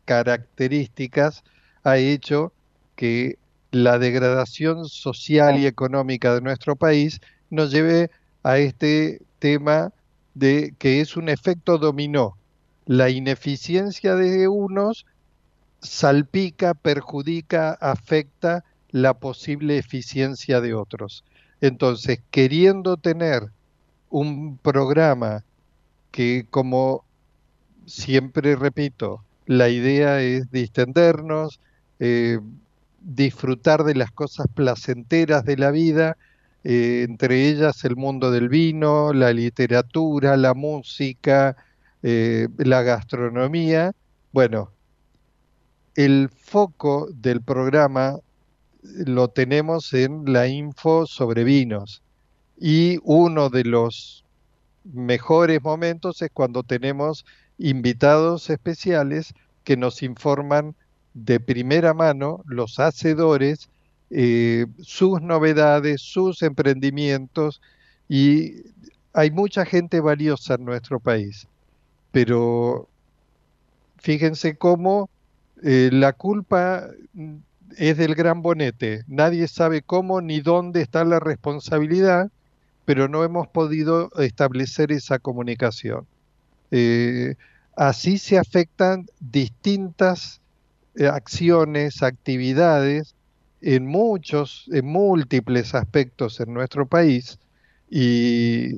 características 0.05 1.45
ha 1.83 1.99
hecho 1.99 2.53
que 2.97 3.39
la 3.71 3.99
degradación 3.99 4.85
social 4.87 5.59
y 5.59 5.67
económica 5.67 6.35
de 6.35 6.41
nuestro 6.41 6.77
país 6.77 7.21
nos 7.51 7.71
lleve 7.71 8.11
a 8.43 8.59
este 8.59 9.23
tema 9.39 9.93
de 10.35 10.75
que 10.79 11.01
es 11.01 11.17
un 11.17 11.29
efecto 11.29 11.79
dominó. 11.79 12.37
La 12.87 13.11
ineficiencia 13.11 14.15
de 14.15 14.49
unos 14.49 15.07
salpica, 15.81 16.75
perjudica, 16.75 17.73
afecta 17.73 18.65
la 18.91 19.15
posible 19.15 19.79
eficiencia 19.79 20.61
de 20.61 20.75
otros. 20.75 21.25
Entonces, 21.61 22.21
queriendo 22.31 22.97
tener 22.97 23.51
un 24.11 24.59
programa 24.59 25.45
que, 26.11 26.47
como 26.51 27.05
siempre 27.87 28.55
repito, 28.55 29.24
la 29.47 29.69
idea 29.69 30.21
es 30.21 30.51
distendernos, 30.51 31.61
eh, 31.99 32.41
disfrutar 33.01 33.85
de 33.85 33.95
las 33.95 34.11
cosas 34.11 34.47
placenteras 34.53 35.45
de 35.45 35.57
la 35.57 35.71
vida, 35.71 36.17
eh, 36.65 37.05
entre 37.09 37.49
ellas 37.49 37.85
el 37.85 37.97
mundo 37.97 38.31
del 38.31 38.49
vino, 38.49 39.13
la 39.13 39.33
literatura, 39.33 40.37
la 40.37 40.55
música, 40.55 41.57
eh, 42.03 42.49
la 42.59 42.83
gastronomía. 42.83 43.93
Bueno, 44.33 44.71
el 45.95 46.31
foco 46.31 47.09
del 47.13 47.43
programa 47.43 48.19
lo 48.83 49.29
tenemos 49.29 49.93
en 49.93 50.33
la 50.33 50.49
info 50.49 51.07
sobre 51.07 51.45
vinos 51.45 52.03
y 52.59 52.99
uno 53.03 53.51
de 53.51 53.65
los 53.65 54.25
mejores 54.85 55.63
momentos 55.63 56.21
es 56.23 56.31
cuando 56.33 56.63
tenemos 56.63 57.25
invitados 57.59 58.51
especiales 58.51 59.35
que 59.65 59.77
nos 59.77 60.03
informan 60.03 60.75
de 61.15 61.41
primera 61.41 61.95
mano 61.95 62.43
los 62.47 62.79
hacedores 62.79 63.69
eh, 64.11 64.67
sus 64.81 65.21
novedades, 65.23 66.03
sus 66.03 66.43
emprendimientos 66.43 67.61
y 68.09 68.63
hay 69.13 69.31
mucha 69.31 69.65
gente 69.65 70.01
valiosa 70.01 70.55
en 70.55 70.65
nuestro 70.65 71.01
país, 71.01 71.49
pero 72.13 72.89
fíjense 73.97 74.57
cómo 74.57 75.09
eh, 75.63 75.89
la 75.93 76.13
culpa 76.13 76.87
es 77.77 77.97
del 77.97 78.15
gran 78.15 78.43
bonete, 78.43 79.05
nadie 79.09 79.49
sabe 79.49 79.83
cómo 79.83 80.21
ni 80.21 80.41
dónde 80.41 80.83
está 80.83 81.05
la 81.05 81.19
responsabilidad, 81.19 82.31
pero 82.85 83.09
no 83.09 83.25
hemos 83.25 83.49
podido 83.49 84.11
establecer 84.19 84.93
esa 84.93 85.19
comunicación. 85.19 86.07
Eh, 86.77 87.37
así 87.77 88.19
se 88.19 88.37
afectan 88.37 89.07
distintas 89.21 90.41
acciones, 91.09 92.03
actividades 92.03 93.15
en 93.61 93.87
muchos, 93.87 94.69
en 94.73 94.85
múltiples 94.85 95.73
aspectos 95.77 96.41
en 96.41 96.53
nuestro 96.53 96.85
país 96.87 97.39
y, 97.89 98.77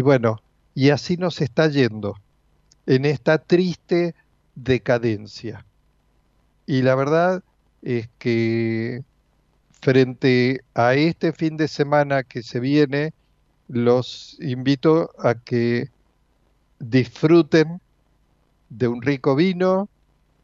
bueno, 0.00 0.40
y 0.72 0.90
así 0.90 1.16
nos 1.16 1.40
está 1.40 1.66
yendo 1.66 2.14
en 2.86 3.06
esta 3.06 3.38
triste 3.38 4.14
decadencia. 4.54 5.66
Y 6.64 6.82
la 6.82 6.94
verdad 6.94 7.42
es 7.82 8.08
que 8.20 9.02
frente 9.80 10.62
a 10.74 10.94
este 10.94 11.32
fin 11.32 11.56
de 11.56 11.66
semana 11.66 12.22
que 12.22 12.44
se 12.44 12.60
viene, 12.60 13.12
los 13.66 14.36
invito 14.40 15.10
a 15.18 15.34
que 15.34 15.90
disfruten 16.82 17.80
de 18.68 18.88
un 18.88 19.02
rico 19.02 19.36
vino, 19.36 19.88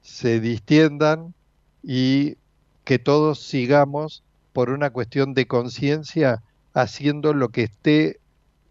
se 0.02 0.40
distiendan 0.40 1.34
y 1.82 2.36
que 2.84 2.98
todos 2.98 3.40
sigamos 3.40 4.22
por 4.52 4.70
una 4.70 4.90
cuestión 4.90 5.34
de 5.34 5.46
conciencia 5.46 6.42
haciendo 6.74 7.34
lo 7.34 7.48
que 7.50 7.64
esté 7.64 8.20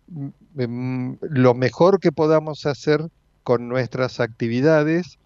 mm, 0.08 0.28
mm, 0.64 1.18
lo 1.22 1.54
mejor 1.54 2.00
que 2.00 2.12
podamos 2.12 2.66
hacer 2.66 3.10
con 3.44 3.68
nuestras 3.68 4.20
actividades 4.20 5.20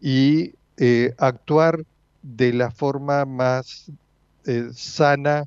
y 0.00 0.54
eh, 0.78 1.14
actuar 1.18 1.84
de 2.22 2.52
la 2.52 2.70
forma 2.70 3.24
más 3.24 3.90
eh, 4.46 4.68
sana 4.72 5.44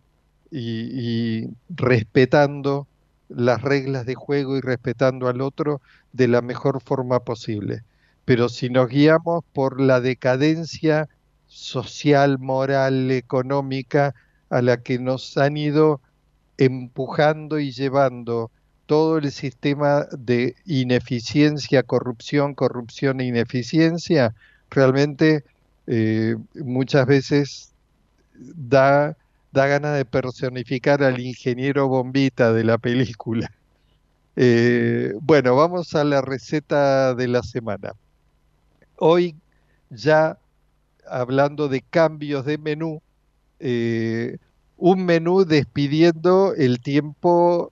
y, 0.51 1.49
respetando 1.69 2.87
las 3.29 3.61
reglas 3.61 4.05
de 4.05 4.15
juego 4.15 4.57
y 4.57 4.61
respetando 4.61 5.27
al 5.27 5.41
otro 5.41 5.81
de 6.13 6.27
la 6.27 6.41
mejor 6.41 6.81
forma 6.81 7.19
posible. 7.19 7.83
Pero 8.25 8.49
si 8.49 8.69
nos 8.69 8.89
guiamos 8.89 9.43
por 9.53 9.79
la 9.79 10.01
decadencia 10.01 11.07
social, 11.47 12.39
moral, 12.39 13.11
económica 13.11 14.15
a 14.49 14.61
la 14.61 14.77
que 14.77 14.99
nos 14.99 15.37
han 15.37 15.57
ido 15.57 16.01
empujando 16.57 17.59
y 17.59 17.71
llevando 17.71 18.51
todo 18.85 19.17
el 19.17 19.31
sistema 19.31 20.05
de 20.11 20.55
ineficiencia, 20.65 21.83
corrupción, 21.83 22.53
corrupción 22.53 23.19
e 23.19 23.25
ineficiencia, 23.25 24.35
realmente 24.69 25.43
eh, 25.87 26.35
muchas 26.55 27.05
veces 27.05 27.73
da, 28.33 29.17
da 29.55 29.67
ganas 29.67 29.95
de 29.95 30.03
personificar 30.03 31.01
al 31.01 31.17
ingeniero 31.19 31.87
bombita 31.87 32.51
de 32.53 32.63
la 32.63 32.77
película. 32.77 33.49
Eh, 34.37 35.13
bueno, 35.21 35.55
vamos 35.55 35.95
a 35.95 36.03
la 36.03 36.19
receta 36.19 37.15
de 37.15 37.29
la 37.29 37.41
semana. 37.41 37.93
Hoy 38.97 39.33
ya 39.89 40.37
hablando 41.07 41.69
de 41.69 41.81
cambios 41.81 42.43
de 42.43 42.57
menú, 42.57 43.01
eh, 43.61 44.35
un 44.75 45.05
menú 45.05 45.45
despidiendo 45.45 46.53
el 46.53 46.81
tiempo 46.81 47.71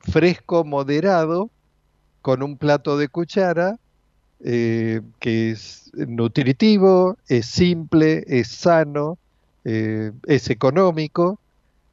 fresco 0.00 0.64
moderado 0.64 1.48
con 2.20 2.42
un 2.42 2.58
plato 2.58 2.98
de 2.98 3.08
cuchara 3.08 3.78
eh, 4.44 5.00
que 5.18 5.52
es 5.52 5.90
nutritivo, 5.94 7.16
es 7.26 7.46
simple, 7.46 8.22
es 8.26 8.48
sano, 8.48 9.16
eh, 9.64 10.12
es 10.26 10.50
económico 10.50 11.38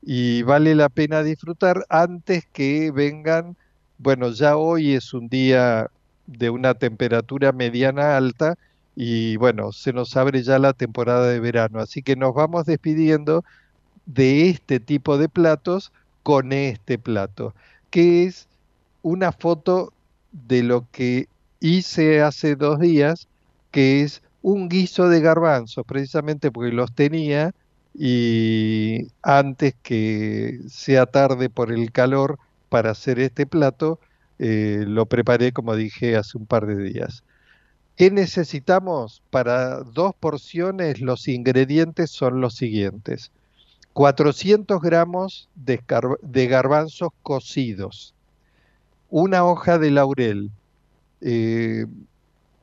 y 0.02 0.44
vale 0.44 0.76
la 0.76 0.90
pena 0.90 1.24
disfrutar 1.24 1.86
antes 1.90 2.46
que 2.52 2.92
vengan, 2.92 3.56
bueno, 3.98 4.32
ya 4.32 4.58
hoy 4.58 4.94
es 4.94 5.14
un 5.14 5.28
día 5.30 5.90
de 6.28 6.50
una 6.50 6.74
temperatura 6.76 7.52
mediana 7.52 8.18
alta 8.18 8.56
y 8.96 9.38
bueno, 9.38 9.72
se 9.72 9.94
nos 9.94 10.16
abre 10.18 10.44
ya 10.44 10.60
la 10.60 10.74
temporada 10.74 11.28
de 11.30 11.40
verano, 11.40 11.80
así 11.80 12.02
que 12.02 12.16
nos 12.16 12.34
vamos 12.34 12.66
despidiendo 12.66 13.44
de 14.06 14.50
este 14.50 14.80
tipo 14.80 15.18
de 15.18 15.30
platos 15.30 15.92
con 16.24 16.52
este 16.54 16.98
plato, 16.98 17.54
que 17.90 18.26
es 18.26 18.48
una 19.02 19.32
foto 19.32 19.94
de 20.32 20.64
lo 20.64 20.86
que 20.92 21.28
hice 21.60 22.22
hace 22.22 22.56
dos 22.56 22.80
días, 22.80 23.28
que 23.72 24.04
es 24.04 24.22
un 24.42 24.70
guiso 24.70 25.10
de 25.10 25.22
garbanzos, 25.22 25.86
precisamente 25.86 26.52
porque 26.52 26.72
los 26.72 26.94
tenía 26.94 27.54
y 27.94 29.08
antes 29.22 29.76
que 29.82 30.60
sea 30.68 31.06
tarde 31.06 31.50
por 31.50 31.72
el 31.72 31.92
calor 31.92 32.40
para 32.70 32.92
hacer 32.92 33.20
este 33.20 33.46
plato, 33.46 34.00
eh, 34.38 34.86
lo 34.88 35.06
preparé 35.06 35.52
como 35.52 35.76
dije 35.76 36.16
hace 36.16 36.38
un 36.38 36.46
par 36.46 36.66
de 36.66 36.78
días. 36.78 37.24
¿Qué 37.98 38.12
necesitamos? 38.12 39.22
Para 39.30 39.82
dos 39.82 40.14
porciones 40.18 41.02
los 41.02 41.28
ingredientes 41.28 42.12
son 42.12 42.40
los 42.40 42.56
siguientes. 42.56 43.32
400 43.94 44.82
gramos 44.82 45.50
de, 45.56 46.48
garbanzos 46.48 47.10
cocidos, 47.24 48.14
una 49.10 49.44
hoja 49.44 49.78
de 49.78 49.92
laurel, 49.92 50.52
eh, 51.20 51.86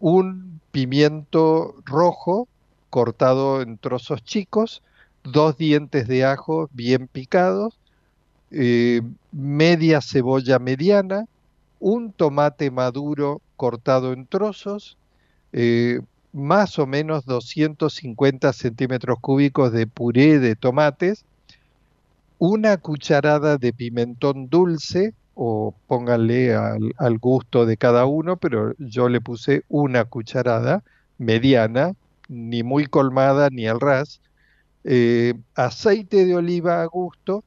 un 0.01 0.61
pimiento 0.71 1.75
rojo 1.85 2.49
cortado 2.91 3.63
en 3.63 3.79
trozos 3.79 4.23
chicos, 4.25 4.83
dos 5.25 5.57
dientes 5.57 6.07
de 6.09 6.25
ajo 6.25 6.69
bien 6.73 7.09
picados, 7.09 7.79
eh, 8.51 9.03
media 9.33 10.01
cebolla 10.01 10.59
mediana, 10.59 11.27
un 11.81 12.13
tomate 12.13 12.71
maduro 12.71 13.41
cortado 13.57 14.13
en 14.13 14.27
trozos, 14.27 14.97
eh, 15.53 16.01
más 16.33 16.79
o 16.79 16.87
menos 16.87 17.25
250 17.25 18.53
centímetros 18.53 19.19
cúbicos 19.21 19.73
de 19.73 19.87
puré 19.87 20.39
de 20.39 20.55
tomates, 20.55 21.25
una 22.39 22.77
cucharada 22.77 23.57
de 23.57 23.73
pimentón 23.73 24.49
dulce, 24.49 25.15
o 25.39 25.75
pónganle 25.87 26.55
al, 26.55 27.19
gusto 27.19 27.67
de 27.67 27.77
cada 27.77 28.07
uno, 28.07 28.39
pero 28.39 28.75
yo 28.79 29.11
le 29.11 29.21
puse 29.21 29.65
una 29.69 30.07
cucharada 30.07 30.83
mediana, 31.19 31.93
ni 32.29 32.63
muy 32.63 32.87
colmada 32.87 33.51
ni 33.51 33.67
al 33.69 33.79
ras, 33.79 34.23
eh, 34.85 35.35
aceite 35.55 36.25
de 36.25 36.37
oliva 36.37 36.81
a 36.81 36.87
gusto, 36.87 37.45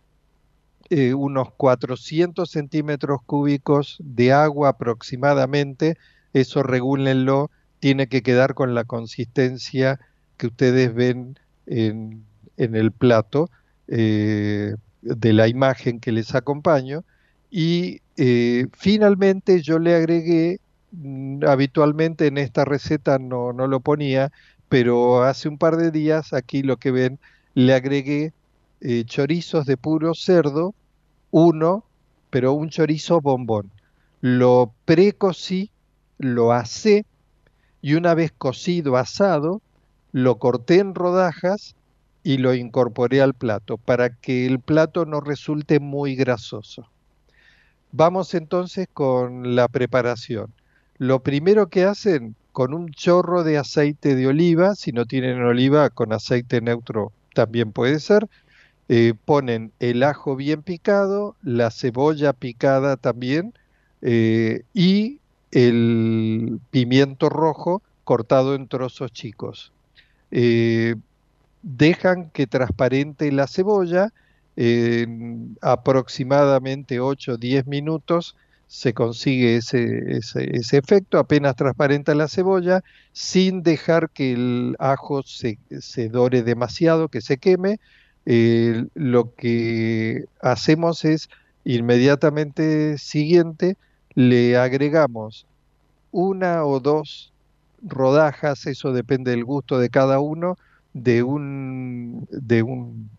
eh, 0.91 1.15
unos 1.15 1.51
400 1.53 2.49
centímetros 2.49 3.21
cúbicos 3.25 3.97
de 3.99 4.33
agua 4.33 4.69
aproximadamente, 4.69 5.97
eso 6.33 6.61
regúlenlo 6.61 7.49
tiene 7.79 8.07
que 8.07 8.21
quedar 8.21 8.53
con 8.53 8.75
la 8.75 8.83
consistencia 8.83 9.99
que 10.37 10.47
ustedes 10.47 10.93
ven 10.93 11.39
en, 11.65 12.23
el 12.57 12.91
plato 12.91 13.49
eh, 13.87 14.75
de 15.01 15.33
la 15.33 15.47
imagen 15.47 15.99
que 15.99 16.11
les 16.11 16.35
acompaño. 16.35 17.03
Y 17.49 18.01
eh, 18.17 18.67
finalmente 18.73 19.61
yo 19.61 19.79
le 19.79 19.95
agregué, 19.95 20.59
mm, 20.91 21.43
habitualmente 21.45 22.27
en 22.27 22.37
esta 22.37 22.65
receta 22.65 23.19
no, 23.19 23.53
no 23.53 23.67
lo 23.67 23.79
ponía, 23.79 24.31
pero 24.69 25.23
hace 25.23 25.49
un 25.49 25.57
par 25.57 25.77
de 25.77 25.91
días 25.91 26.33
aquí 26.33 26.63
lo 26.63 26.77
que 26.77 26.91
ven, 26.91 27.19
le 27.55 27.73
agregué 27.73 28.33
eh, 28.81 29.03
chorizos 29.05 29.65
de 29.65 29.77
puro 29.77 30.13
cerdo, 30.13 30.75
uno, 31.31 31.85
pero 32.29 32.53
un 32.53 32.69
chorizo 32.69 33.21
bombón. 33.21 33.71
Lo 34.21 34.73
precocí, 34.85 35.71
lo 36.17 36.51
asé 36.51 37.05
y 37.81 37.95
una 37.95 38.13
vez 38.13 38.31
cocido, 38.37 38.97
asado, 38.97 39.61
lo 40.11 40.39
corté 40.39 40.79
en 40.79 40.95
rodajas 40.95 41.75
y 42.23 42.37
lo 42.37 42.53
incorporé 42.53 43.21
al 43.21 43.33
plato 43.33 43.77
para 43.77 44.09
que 44.09 44.45
el 44.45 44.59
plato 44.59 45.05
no 45.05 45.21
resulte 45.21 45.79
muy 45.79 46.15
grasoso. 46.15 46.89
Vamos 47.91 48.33
entonces 48.33 48.87
con 48.93 49.55
la 49.55 49.67
preparación. 49.67 50.53
Lo 50.97 51.19
primero 51.21 51.67
que 51.67 51.85
hacen 51.85 52.35
con 52.51 52.73
un 52.73 52.91
chorro 52.91 53.43
de 53.43 53.57
aceite 53.57 54.15
de 54.15 54.27
oliva, 54.27 54.75
si 54.75 54.91
no 54.91 55.05
tienen 55.05 55.41
oliva 55.41 55.89
con 55.89 56.13
aceite 56.13 56.61
neutro 56.61 57.11
también 57.33 57.71
puede 57.71 57.99
ser, 57.99 58.27
eh, 58.89 59.13
ponen 59.25 59.71
el 59.79 60.03
ajo 60.03 60.35
bien 60.35 60.61
picado, 60.61 61.35
la 61.41 61.71
cebolla 61.71 62.33
picada 62.33 62.97
también 62.97 63.53
eh, 64.01 64.63
y 64.73 65.19
el 65.51 66.59
pimiento 66.71 67.29
rojo 67.29 67.81
cortado 68.03 68.55
en 68.55 68.67
trozos 68.67 69.11
chicos. 69.11 69.71
Eh, 70.31 70.95
dejan 71.61 72.29
que 72.31 72.47
transparente 72.47 73.31
la 73.31 73.47
cebolla, 73.47 74.11
en 74.55 75.57
aproximadamente 75.61 76.99
8 76.99 77.33
o 77.33 77.37
10 77.37 77.67
minutos 77.67 78.35
se 78.67 78.93
consigue 78.93 79.55
ese, 79.57 80.17
ese, 80.17 80.77
efecto, 80.77 81.17
apenas 81.17 81.55
transparenta 81.55 82.13
la 82.13 82.27
cebolla, 82.27 82.83
sin 83.13 83.63
dejar 83.63 84.11
que 84.11 84.33
el 84.33 84.75
ajo 84.77 85.23
se, 85.23 85.57
dore 86.09 86.43
demasiado, 86.43 87.07
que 87.07 87.21
se 87.21 87.37
queme. 87.37 87.79
Lo 88.93 89.33
que 89.33 90.25
hacemos 90.39 91.03
es 91.03 91.29
inmediatamente 91.63 92.99
siguiente, 92.99 93.75
le 94.13 94.55
agregamos 94.55 95.47
una 96.11 96.63
o 96.63 96.79
dos 96.79 97.33
rodajas, 97.81 98.67
eso 98.67 98.93
depende 98.93 99.31
del 99.31 99.45
gusto 99.45 99.79
de 99.79 99.89
cada 99.89 100.19
uno, 100.19 100.57
de 100.93 101.23
un, 101.23 102.27
de 102.29 102.61
un, 102.61 103.09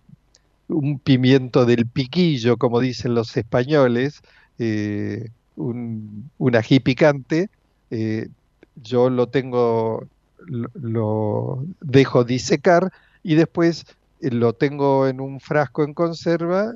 un 0.71 0.99
pimiento 0.99 1.67
del 1.67 1.87
piquillo, 1.87 2.57
como 2.57 2.81
dicen 2.81 3.15
los 3.15 3.37
españoles, 3.37 4.23
eh, 4.59 5.29
un, 5.57 6.31
ají 6.55 6.81
picante. 6.81 7.51
Eh, 7.91 8.29
yo 8.77 9.11
lo 9.11 9.29
tengo, 9.29 10.07
lo, 10.47 11.65
dejo 11.81 12.25
disecar 12.25 12.93
y 13.23 13.35
después 13.35 13.85
eh, 14.21 14.31
lo 14.31 14.53
tengo 14.53 15.07
en 15.09 15.21
un 15.21 15.41
frasco 15.41 15.83
en 15.85 15.93
conserva 15.93 16.73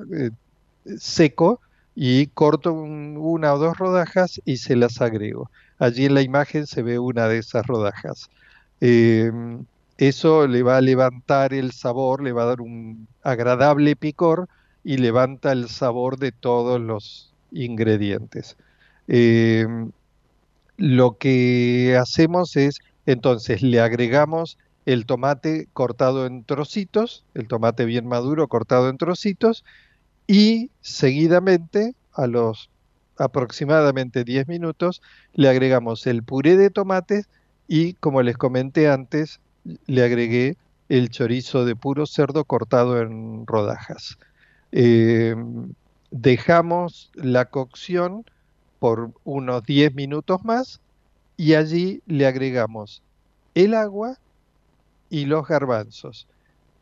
seco 0.99 1.61
y 1.95 2.27
corto 2.27 2.73
una 2.73 3.53
o 3.53 3.57
dos 3.57 3.77
rodajas 3.77 4.41
y 4.45 4.57
se 4.57 4.75
las 4.75 5.01
agrego. 5.01 5.49
Allí 5.79 6.05
en 6.05 6.13
la 6.13 6.21
imagen 6.21 6.67
se 6.67 6.83
ve 6.83 6.99
una 6.99 7.27
de 7.27 7.39
esas 7.39 7.65
rodajas. 7.65 8.29
Eso 9.97 10.45
le 10.47 10.61
va 10.61 10.77
a 10.77 10.81
levantar 10.81 11.53
el 11.53 11.71
sabor, 11.71 12.21
le 12.21 12.33
va 12.33 12.43
a 12.43 12.47
dar 12.47 12.61
un 12.61 13.07
agradable 13.23 13.95
picor 13.95 14.49
y 14.83 14.97
levanta 14.97 15.53
el 15.53 15.69
sabor 15.69 16.17
de 16.17 16.31
todos 16.33 16.81
los 16.81 17.33
ingredientes. 17.51 18.57
Em, 19.07 19.91
lo 20.77 21.17
que 21.17 21.97
hacemos 21.99 22.55
es, 22.57 22.79
entonces, 23.05 23.61
le 23.61 23.79
agregamos 23.79 24.57
el 24.85 25.05
tomate 25.05 25.67
cortado 25.73 26.25
en 26.25 26.43
trocitos, 26.43 27.23
el 27.33 27.47
tomate 27.47 27.85
bien 27.85 28.07
maduro 28.07 28.47
cortado 28.47 28.89
en 28.89 28.97
trocitos, 28.97 29.63
y 30.27 30.71
seguidamente, 30.81 31.95
a 32.13 32.27
los 32.27 32.69
aproximadamente 33.17 34.23
10 34.25 34.47
minutos, 34.47 35.01
le 35.33 35.49
agregamos 35.49 36.05
el 36.07 36.23
puré 36.23 36.57
de 36.57 36.69
tomates 36.69 37.29
y, 37.67 37.93
como 37.95 38.21
les 38.23 38.37
comenté 38.37 38.89
antes, 38.89 39.39
le 39.87 40.03
agregué 40.03 40.57
el 40.89 41.09
chorizo 41.09 41.65
de 41.65 41.75
puro 41.75 42.05
cerdo 42.05 42.45
cortado 42.45 43.01
en 43.01 43.45
rodajas. 43.47 44.17
Eh, 44.71 45.35
dejamos 46.11 47.11
la 47.15 47.45
cocción 47.45 48.25
por 48.79 49.11
unos 49.23 49.63
10 49.63 49.95
minutos 49.95 50.43
más 50.43 50.79
y 51.37 51.55
allí 51.55 52.01
le 52.05 52.27
agregamos 52.27 53.01
el 53.55 53.73
agua 53.73 54.17
y 55.09 55.25
los 55.25 55.47
garbanzos. 55.47 56.27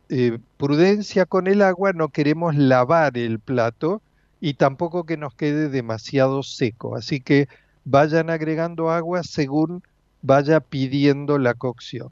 Eh, 0.10 0.38
prudencia 0.58 1.26
con 1.26 1.48
el 1.48 1.62
agua, 1.62 1.94
no 1.94 2.10
queremos 2.10 2.56
lavar 2.56 3.18
el 3.18 3.40
plato 3.40 4.02
y 4.42 4.56
tampoco 4.56 5.06
que 5.06 5.18
nos 5.18 5.34
quede 5.34 5.70
demasiado 5.70 6.44
seco. 6.44 6.96
Así 6.96 7.20
que 7.22 7.48
vayan 7.86 8.30
agregando 8.30 8.92
agua 8.92 9.24
según 9.24 9.84
vaya 10.22 10.60
pidiendo 10.60 11.38
la 11.38 11.54
cocción. 11.54 12.10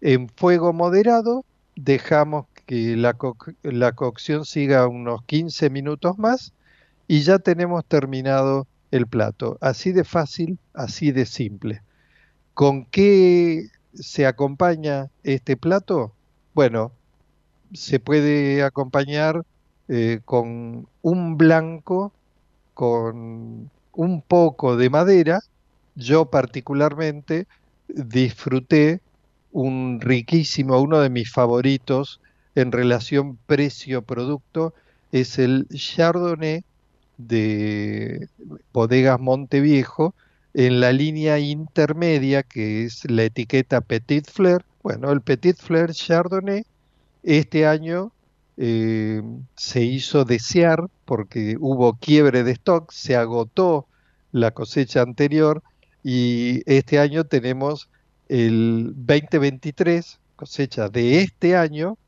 En 0.00 0.28
fuego 0.28 0.72
moderado 0.72 1.44
dejamos 1.76 2.46
que 2.66 2.96
la, 2.96 3.16
la 3.62 3.92
cocción 3.92 4.44
siga 4.44 4.86
unos 4.86 5.22
15 5.24 5.70
minutos 5.70 6.18
más 6.18 6.52
y 7.06 7.22
ya 7.22 7.38
tenemos 7.38 7.84
terminado 7.84 8.66
el 8.90 9.06
plato. 9.06 9.58
Así 9.60 9.92
de 9.92 10.04
fácil, 10.04 10.58
así 10.74 11.12
de 11.12 11.26
simple. 11.26 11.82
¿Con 12.54 12.84
qué 12.86 13.66
se 13.94 14.26
acompaña 14.26 15.10
este 15.22 15.56
plato? 15.56 16.12
Bueno, 16.54 16.92
se 17.72 18.00
puede 18.00 18.62
acompañar 18.62 19.44
eh, 19.88 20.20
con 20.24 20.86
un 21.02 21.36
blanco, 21.36 22.12
con 22.74 23.70
un 23.92 24.22
poco 24.22 24.76
de 24.76 24.90
madera. 24.90 25.40
Yo 25.96 26.26
particularmente 26.26 27.46
disfruté 27.88 29.00
un 29.52 30.00
riquísimo, 30.00 30.80
uno 30.80 31.00
de 31.00 31.10
mis 31.10 31.30
favoritos 31.30 32.20
en 32.54 32.72
relación 32.72 33.38
precio-producto, 33.46 34.74
es 35.12 35.38
el 35.38 35.66
Chardonnay 35.68 36.64
de 37.18 38.28
Bodegas 38.72 39.20
Monteviejo 39.20 40.14
en 40.54 40.80
la 40.80 40.92
línea 40.92 41.38
intermedia 41.38 42.42
que 42.42 42.84
es 42.84 43.08
la 43.10 43.24
etiqueta 43.24 43.80
Petit 43.80 44.28
Fleur. 44.28 44.64
Bueno, 44.82 45.10
el 45.12 45.20
Petit 45.20 45.56
Fleur 45.56 45.92
Chardonnay 45.92 46.64
este 47.22 47.66
año 47.66 48.12
eh, 48.56 49.22
se 49.56 49.82
hizo 49.82 50.24
desear 50.24 50.88
porque 51.04 51.56
hubo 51.58 51.94
quiebre 51.94 52.44
de 52.44 52.52
stock, 52.52 52.90
se 52.92 53.16
agotó 53.16 53.86
la 54.32 54.52
cosecha 54.52 55.02
anterior 55.02 55.62
y 56.02 56.62
este 56.66 56.98
año 56.98 57.24
tenemos 57.24 57.88
el 58.30 58.92
2023, 58.94 60.20
cosecha 60.36 60.88
de 60.88 61.20
este 61.20 61.56
año, 61.56 61.98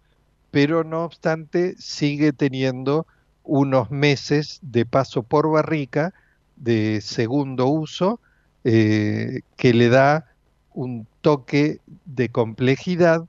pero 0.53 0.85
no 0.85 1.05
obstante 1.05 1.75
sigue 1.79 2.33
teniendo 2.33 3.09
unos 3.43 3.91
meses 3.91 4.61
de 4.63 4.87
paso 4.87 5.25
por 5.25 5.51
barrica 5.51 6.15
de 6.55 7.01
segundo 7.01 7.67
uso 7.67 8.21
eh, 8.63 9.41
que 9.57 9.75
le 9.75 9.89
da 9.89 10.27
un 10.75 11.09
toque 11.23 11.81
de 12.05 12.29
complejidad 12.29 13.25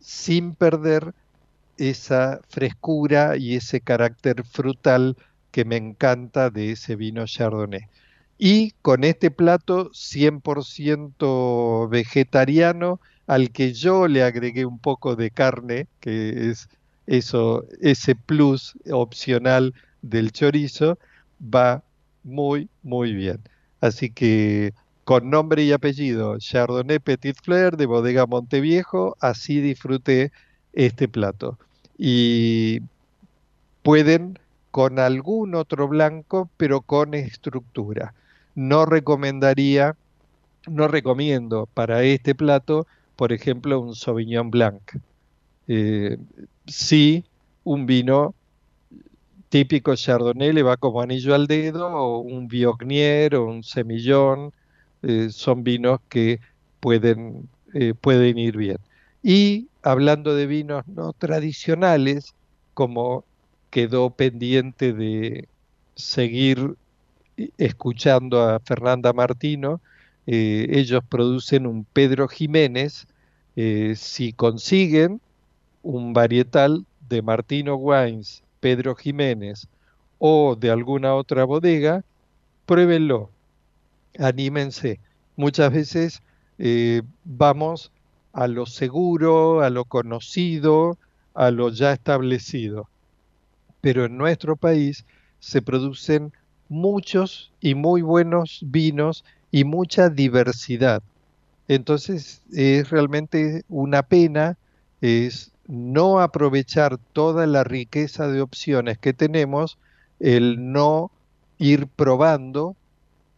sin 0.00 0.54
perder 0.54 1.14
esa 1.78 2.40
frescura 2.50 3.38
y 3.38 3.56
ese 3.56 3.80
carácter 3.80 4.44
frutal 4.44 5.16
que 5.50 5.64
me 5.64 5.76
encanta 5.76 6.50
de 6.50 6.72
ese 6.72 6.94
vino 6.94 7.24
chardonnay. 7.24 7.88
Y 8.38 8.72
con 8.82 9.04
este 9.04 9.30
plato 9.30 9.90
100% 9.92 11.88
vegetariano, 11.88 13.00
al 13.26 13.50
que 13.50 13.72
yo 13.72 14.08
le 14.08 14.22
agregué 14.22 14.66
un 14.66 14.78
poco 14.78 15.16
de 15.16 15.30
carne, 15.30 15.86
que 16.00 16.50
es 16.50 16.68
eso, 17.06 17.64
ese 17.80 18.14
plus 18.14 18.76
opcional 18.90 19.74
del 20.02 20.32
chorizo, 20.32 20.98
va 21.40 21.82
muy, 22.22 22.68
muy 22.82 23.14
bien. 23.14 23.40
Así 23.80 24.10
que 24.10 24.72
con 25.04 25.30
nombre 25.30 25.62
y 25.64 25.72
apellido, 25.72 26.38
Chardonnay 26.38 26.98
Petit 26.98 27.36
Fleur 27.42 27.76
de 27.76 27.86
Bodega 27.86 28.26
Monteviejo, 28.26 29.16
así 29.20 29.60
disfruté 29.60 30.32
este 30.72 31.08
plato. 31.08 31.58
Y 31.98 32.80
pueden 33.82 34.38
con 34.70 34.98
algún 34.98 35.54
otro 35.54 35.86
blanco, 35.88 36.50
pero 36.56 36.80
con 36.80 37.14
estructura. 37.14 38.14
No 38.54 38.86
recomendaría, 38.86 39.96
no 40.68 40.88
recomiendo 40.88 41.66
para 41.74 42.02
este 42.04 42.34
plato, 42.34 42.86
por 43.16 43.32
ejemplo, 43.32 43.80
un 43.80 43.94
Sauvignon 43.94 44.50
Blanc. 44.50 44.82
Eh, 45.68 46.18
sí, 46.66 47.24
un 47.64 47.86
vino 47.86 48.34
típico 49.48 49.94
Chardonnay 49.94 50.52
le 50.52 50.62
va 50.62 50.76
como 50.76 51.00
anillo 51.00 51.34
al 51.34 51.46
dedo, 51.46 51.88
o 51.88 52.18
un 52.18 52.48
Viognier 52.48 53.36
o 53.36 53.46
un 53.46 53.62
Semillón, 53.62 54.52
eh, 55.02 55.28
son 55.30 55.62
vinos 55.64 56.00
que 56.08 56.40
pueden, 56.80 57.48
eh, 57.74 57.94
pueden 57.94 58.38
ir 58.38 58.56
bien. 58.56 58.78
Y 59.22 59.68
hablando 59.82 60.34
de 60.34 60.46
vinos 60.46 60.86
no 60.88 61.12
tradicionales, 61.12 62.34
como 62.74 63.24
quedó 63.70 64.10
pendiente 64.10 64.92
de 64.92 65.48
seguir 65.94 66.76
escuchando 67.58 68.42
a 68.42 68.60
Fernanda 68.60 69.12
Martino, 69.12 69.80
eh, 70.26 70.66
ellos 70.70 71.02
producen 71.08 71.66
un 71.66 71.84
Pedro 71.84 72.28
Jiménez, 72.28 73.06
eh, 73.56 73.94
si 73.96 74.32
consiguen 74.32 75.20
un 75.82 76.12
varietal 76.12 76.86
de 77.08 77.22
Martino 77.22 77.76
Wines, 77.76 78.42
Pedro 78.60 78.94
Jiménez 78.94 79.68
o 80.18 80.56
de 80.56 80.70
alguna 80.70 81.14
otra 81.14 81.44
bodega, 81.44 82.02
pruébenlo, 82.66 83.30
anímense. 84.18 85.00
Muchas 85.36 85.72
veces 85.72 86.22
eh, 86.58 87.02
vamos 87.24 87.92
a 88.32 88.48
lo 88.48 88.66
seguro, 88.66 89.60
a 89.60 89.70
lo 89.70 89.84
conocido, 89.84 90.96
a 91.34 91.50
lo 91.50 91.68
ya 91.70 91.92
establecido. 91.92 92.88
Pero 93.80 94.06
en 94.06 94.16
nuestro 94.16 94.56
país 94.56 95.04
se 95.40 95.60
producen 95.60 96.32
muchos 96.68 97.52
y 97.60 97.74
muy 97.74 98.02
buenos 98.02 98.60
vinos 98.62 99.24
y 99.50 99.64
mucha 99.64 100.08
diversidad. 100.08 101.02
Entonces 101.68 102.42
es 102.52 102.90
realmente 102.90 103.64
una 103.68 104.02
pena 104.02 104.56
es 105.00 105.52
no 105.66 106.20
aprovechar 106.20 106.98
toda 107.12 107.46
la 107.46 107.64
riqueza 107.64 108.28
de 108.28 108.40
opciones 108.40 108.98
que 108.98 109.12
tenemos, 109.12 109.78
el 110.20 110.72
no 110.72 111.10
ir 111.58 111.86
probando 111.86 112.76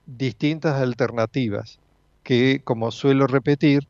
distintas 0.06 0.80
alternativas, 0.80 1.78
que 2.22 2.60
como 2.62 2.90
suelo 2.90 3.26
repetir, 3.26 3.86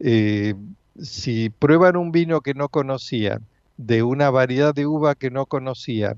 eh, 0.00 0.54
si 1.00 1.50
prueban 1.50 1.96
un 1.96 2.12
vino 2.12 2.40
que 2.40 2.54
no 2.54 2.68
conocían, 2.68 3.44
de 3.76 4.02
una 4.02 4.30
variedad 4.30 4.74
de 4.74 4.86
uva 4.86 5.14
que 5.14 5.30
no 5.30 5.46
conocían, 5.46 6.16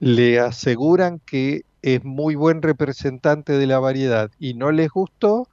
le 0.00 0.40
aseguran 0.40 1.20
que 1.24 1.64
es 1.86 2.04
muy 2.04 2.34
buen 2.34 2.62
representante 2.62 3.52
de 3.52 3.64
la 3.64 3.78
variedad 3.78 4.32
y 4.40 4.54
no 4.54 4.72
les 4.72 4.90
gustó, 4.90 5.46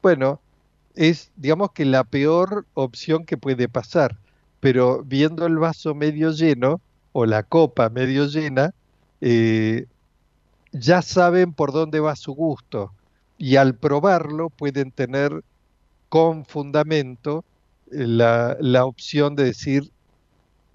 bueno, 0.00 0.40
es 0.94 1.30
digamos 1.36 1.72
que 1.72 1.84
la 1.84 2.04
peor 2.04 2.64
opción 2.72 3.26
que 3.26 3.36
puede 3.36 3.68
pasar. 3.68 4.16
Pero 4.60 5.02
viendo 5.04 5.44
el 5.44 5.58
vaso 5.58 5.94
medio 5.94 6.30
lleno 6.32 6.80
o 7.12 7.26
la 7.26 7.42
copa 7.42 7.90
medio 7.90 8.24
llena, 8.24 8.72
eh, 9.20 9.84
ya 10.72 11.02
saben 11.02 11.52
por 11.52 11.72
dónde 11.72 12.00
va 12.00 12.16
su 12.16 12.32
gusto 12.32 12.90
y 13.36 13.56
al 13.56 13.74
probarlo 13.74 14.48
pueden 14.48 14.90
tener 14.90 15.44
con 16.08 16.46
fundamento 16.46 17.44
eh, 17.92 18.06
la, 18.06 18.56
la 18.58 18.86
opción 18.86 19.36
de 19.36 19.44
decir 19.44 19.90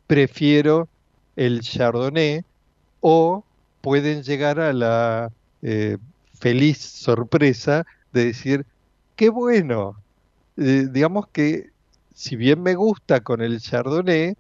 prefiero 0.05 0.88
el 1.36 1.62
chardonnay 1.62 2.43
o 2.99 3.43
pueden 3.82 4.23
llegar 4.23 4.59
a 4.59 4.73
la 4.73 5.32
eh, 5.61 5.97
feliz 6.39 6.77
sorpresa 6.77 7.86
de 8.13 8.25
decir, 8.25 8.65
qué 9.15 9.30
bueno, 9.30 10.01
eh, 10.57 10.88
digamos 10.91 11.27
que 11.27 11.69
si 12.13 12.36
bien 12.36 12.61
me 12.61 12.75
gusta 12.75 13.21
con 13.21 13.41
el 13.41 13.61
chardonnay, 13.61 14.36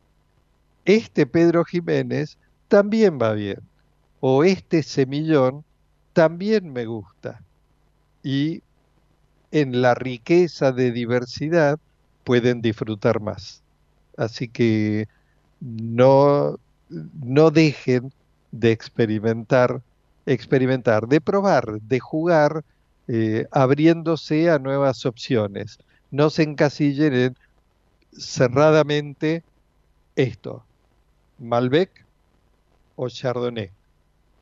este 0.85 1.25
Pedro 1.25 1.63
Jiménez 1.65 2.37
también 2.67 3.19
va 3.21 3.33
bien, 3.33 3.59
o 4.19 4.43
este 4.43 4.83
semillón 4.83 5.63
también 6.13 6.73
me 6.73 6.85
gusta. 6.85 7.41
Y 8.23 8.61
en 9.51 9.81
la 9.81 9.95
riqueza 9.95 10.71
de 10.71 10.91
diversidad 10.91 11.79
pueden 12.23 12.61
disfrutar 12.61 13.21
más. 13.21 13.63
Así 14.17 14.47
que 14.47 15.07
no, 15.61 16.59
no 16.89 17.51
dejen 17.51 18.11
de 18.51 18.71
experimentar 18.71 19.81
experimentar, 20.33 21.07
de 21.07 21.21
probar, 21.21 21.81
de 21.81 21.99
jugar, 21.99 22.63
eh, 23.07 23.47
abriéndose 23.51 24.49
a 24.49 24.59
nuevas 24.59 25.05
opciones. 25.05 25.79
No 26.11 26.29
se 26.29 26.43
encasillen 26.43 27.13
en 27.13 27.37
cerradamente 28.17 29.43
esto, 30.15 30.63
Malbec 31.39 32.05
o 32.95 33.09
Chardonnay. 33.09 33.71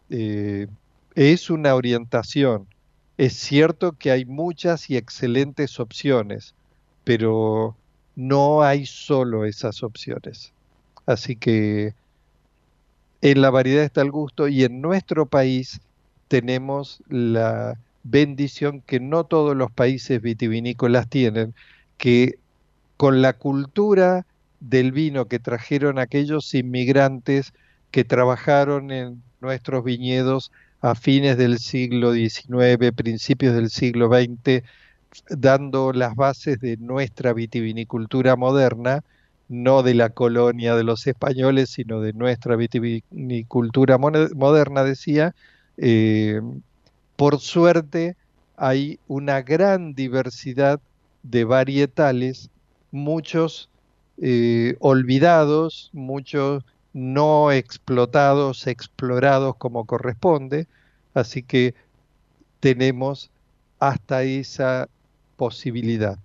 Eh, 0.09 0.67
es 1.15 1.49
una 1.49 1.75
orientación. 1.75 2.67
Es 3.17 3.33
cierto 3.33 3.93
que 3.93 4.11
hay 4.11 4.25
muchas 4.25 4.89
y 4.89 4.97
excelentes 4.97 5.79
opciones, 5.79 6.53
pero 7.03 7.75
no 8.15 8.61
hay 8.61 8.85
solo 8.85 9.45
esas 9.45 9.83
opciones. 9.83 10.53
Así 11.05 11.35
que 11.35 11.93
en 13.21 13.41
la 13.41 13.49
variedad 13.49 13.83
está 13.83 14.01
el 14.01 14.11
gusto 14.11 14.47
y 14.47 14.63
en 14.63 14.81
nuestro 14.81 15.25
país 15.25 15.81
tenemos 16.27 17.01
la 17.07 17.77
bendición 18.03 18.81
que 18.81 18.99
no 18.99 19.23
todos 19.25 19.55
los 19.55 19.71
países 19.71 20.21
vitivinícolas 20.21 21.09
tienen, 21.09 21.53
que 21.97 22.39
con 22.95 23.21
la 23.21 23.33
cultura 23.33 24.25
del 24.59 24.91
vino 24.91 25.27
que 25.27 25.39
trajeron 25.39 25.99
aquellos 25.99 26.53
inmigrantes 26.53 27.53
que 27.91 28.03
trabajaron 28.03 28.91
en 28.91 29.21
nuestros 29.39 29.83
viñedos 29.83 30.51
a 30.81 30.95
fines 30.95 31.37
del 31.37 31.59
siglo 31.59 32.13
XIX, 32.13 32.91
principios 32.95 33.55
del 33.55 33.69
siglo 33.69 34.09
XX, 34.09 34.63
dando 35.29 35.93
las 35.93 36.15
bases 36.15 36.59
de 36.59 36.77
nuestra 36.77 37.33
vitivinicultura 37.33 38.35
moderna, 38.35 39.03
no 39.49 39.83
de 39.83 39.93
la 39.93 40.09
colonia 40.09 40.75
de 40.75 40.83
los 40.83 41.07
españoles, 41.07 41.69
sino 41.69 42.01
de 42.01 42.13
nuestra 42.13 42.55
vitivinicultura 42.55 43.97
moderna, 43.97 44.83
decía, 44.83 45.35
eh, 45.77 46.41
por 47.15 47.39
suerte 47.39 48.15
hay 48.57 48.99
una 49.07 49.41
gran 49.41 49.93
diversidad 49.93 50.79
de 51.23 51.43
varietales, 51.43 52.49
muchos 52.91 53.69
eh, 54.19 54.75
olvidados, 54.79 55.89
muchos 55.93 56.63
no 56.93 57.51
explotados, 57.51 58.65
explorados 58.67 59.55
como 59.57 59.85
corresponde, 59.85 60.67
así 61.13 61.43
que 61.43 61.75
tenemos 62.59 63.29
hasta 63.79 64.23
esa 64.23 64.89
posibilidad 65.35 66.17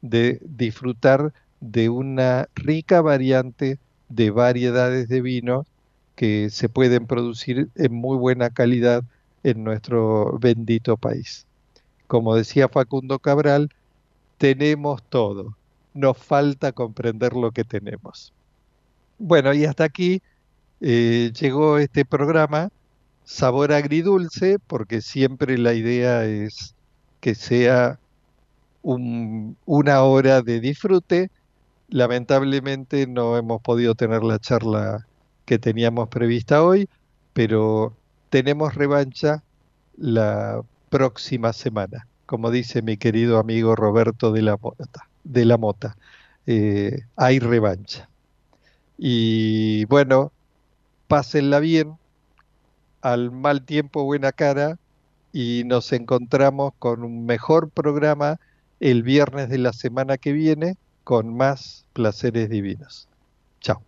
de 0.00 0.40
disfrutar 0.42 1.32
de 1.70 1.88
una 1.88 2.48
rica 2.54 3.00
variante 3.00 3.78
de 4.08 4.30
variedades 4.30 5.08
de 5.08 5.20
vino 5.22 5.66
que 6.14 6.50
se 6.50 6.68
pueden 6.68 7.06
producir 7.06 7.68
en 7.74 7.94
muy 7.94 8.16
buena 8.16 8.50
calidad 8.50 9.02
en 9.42 9.64
nuestro 9.64 10.38
bendito 10.38 10.96
país. 10.96 11.46
Como 12.06 12.36
decía 12.36 12.68
Facundo 12.68 13.18
Cabral, 13.18 13.70
tenemos 14.38 15.02
todo, 15.08 15.56
nos 15.94 16.18
falta 16.18 16.72
comprender 16.72 17.32
lo 17.32 17.50
que 17.50 17.64
tenemos. 17.64 18.32
Bueno, 19.18 19.54
y 19.54 19.64
hasta 19.64 19.84
aquí 19.84 20.20
eh, 20.80 21.32
llegó 21.38 21.78
este 21.78 22.04
programa, 22.04 22.70
Sabor 23.24 23.72
Agridulce, 23.72 24.58
porque 24.58 25.00
siempre 25.00 25.56
la 25.56 25.72
idea 25.72 26.24
es 26.24 26.74
que 27.20 27.34
sea 27.34 27.98
una 28.82 30.02
hora 30.02 30.42
de 30.42 30.60
disfrute. 30.60 31.30
Lamentablemente 31.88 33.06
no 33.06 33.36
hemos 33.36 33.60
podido 33.60 33.94
tener 33.94 34.22
la 34.24 34.38
charla 34.38 35.06
que 35.44 35.58
teníamos 35.58 36.08
prevista 36.08 36.62
hoy, 36.62 36.88
pero 37.32 37.96
tenemos 38.30 38.74
revancha 38.74 39.42
la 39.96 40.62
próxima 40.88 41.52
semana, 41.52 42.06
como 42.26 42.50
dice 42.50 42.82
mi 42.82 42.96
querido 42.96 43.38
amigo 43.38 43.76
Roberto 43.76 44.32
de 44.32 44.42
la 44.42 44.56
Mota. 44.56 45.08
De 45.24 45.44
la 45.44 45.58
Mota. 45.58 45.96
Eh, 46.46 47.02
hay 47.16 47.38
revancha. 47.38 48.08
Y 48.96 49.84
bueno, 49.86 50.32
pásenla 51.08 51.60
bien, 51.60 51.96
al 53.02 53.30
mal 53.30 53.64
tiempo 53.64 54.04
buena 54.04 54.32
cara 54.32 54.78
y 55.32 55.62
nos 55.66 55.92
encontramos 55.92 56.72
con 56.78 57.02
un 57.02 57.26
mejor 57.26 57.70
programa 57.70 58.40
el 58.80 59.02
viernes 59.02 59.48
de 59.48 59.58
la 59.58 59.72
semana 59.72 60.16
que 60.16 60.32
viene 60.32 60.76
con 61.04 61.36
más 61.36 61.84
placeres 61.92 62.48
divinos. 62.48 63.08
Chao. 63.60 63.82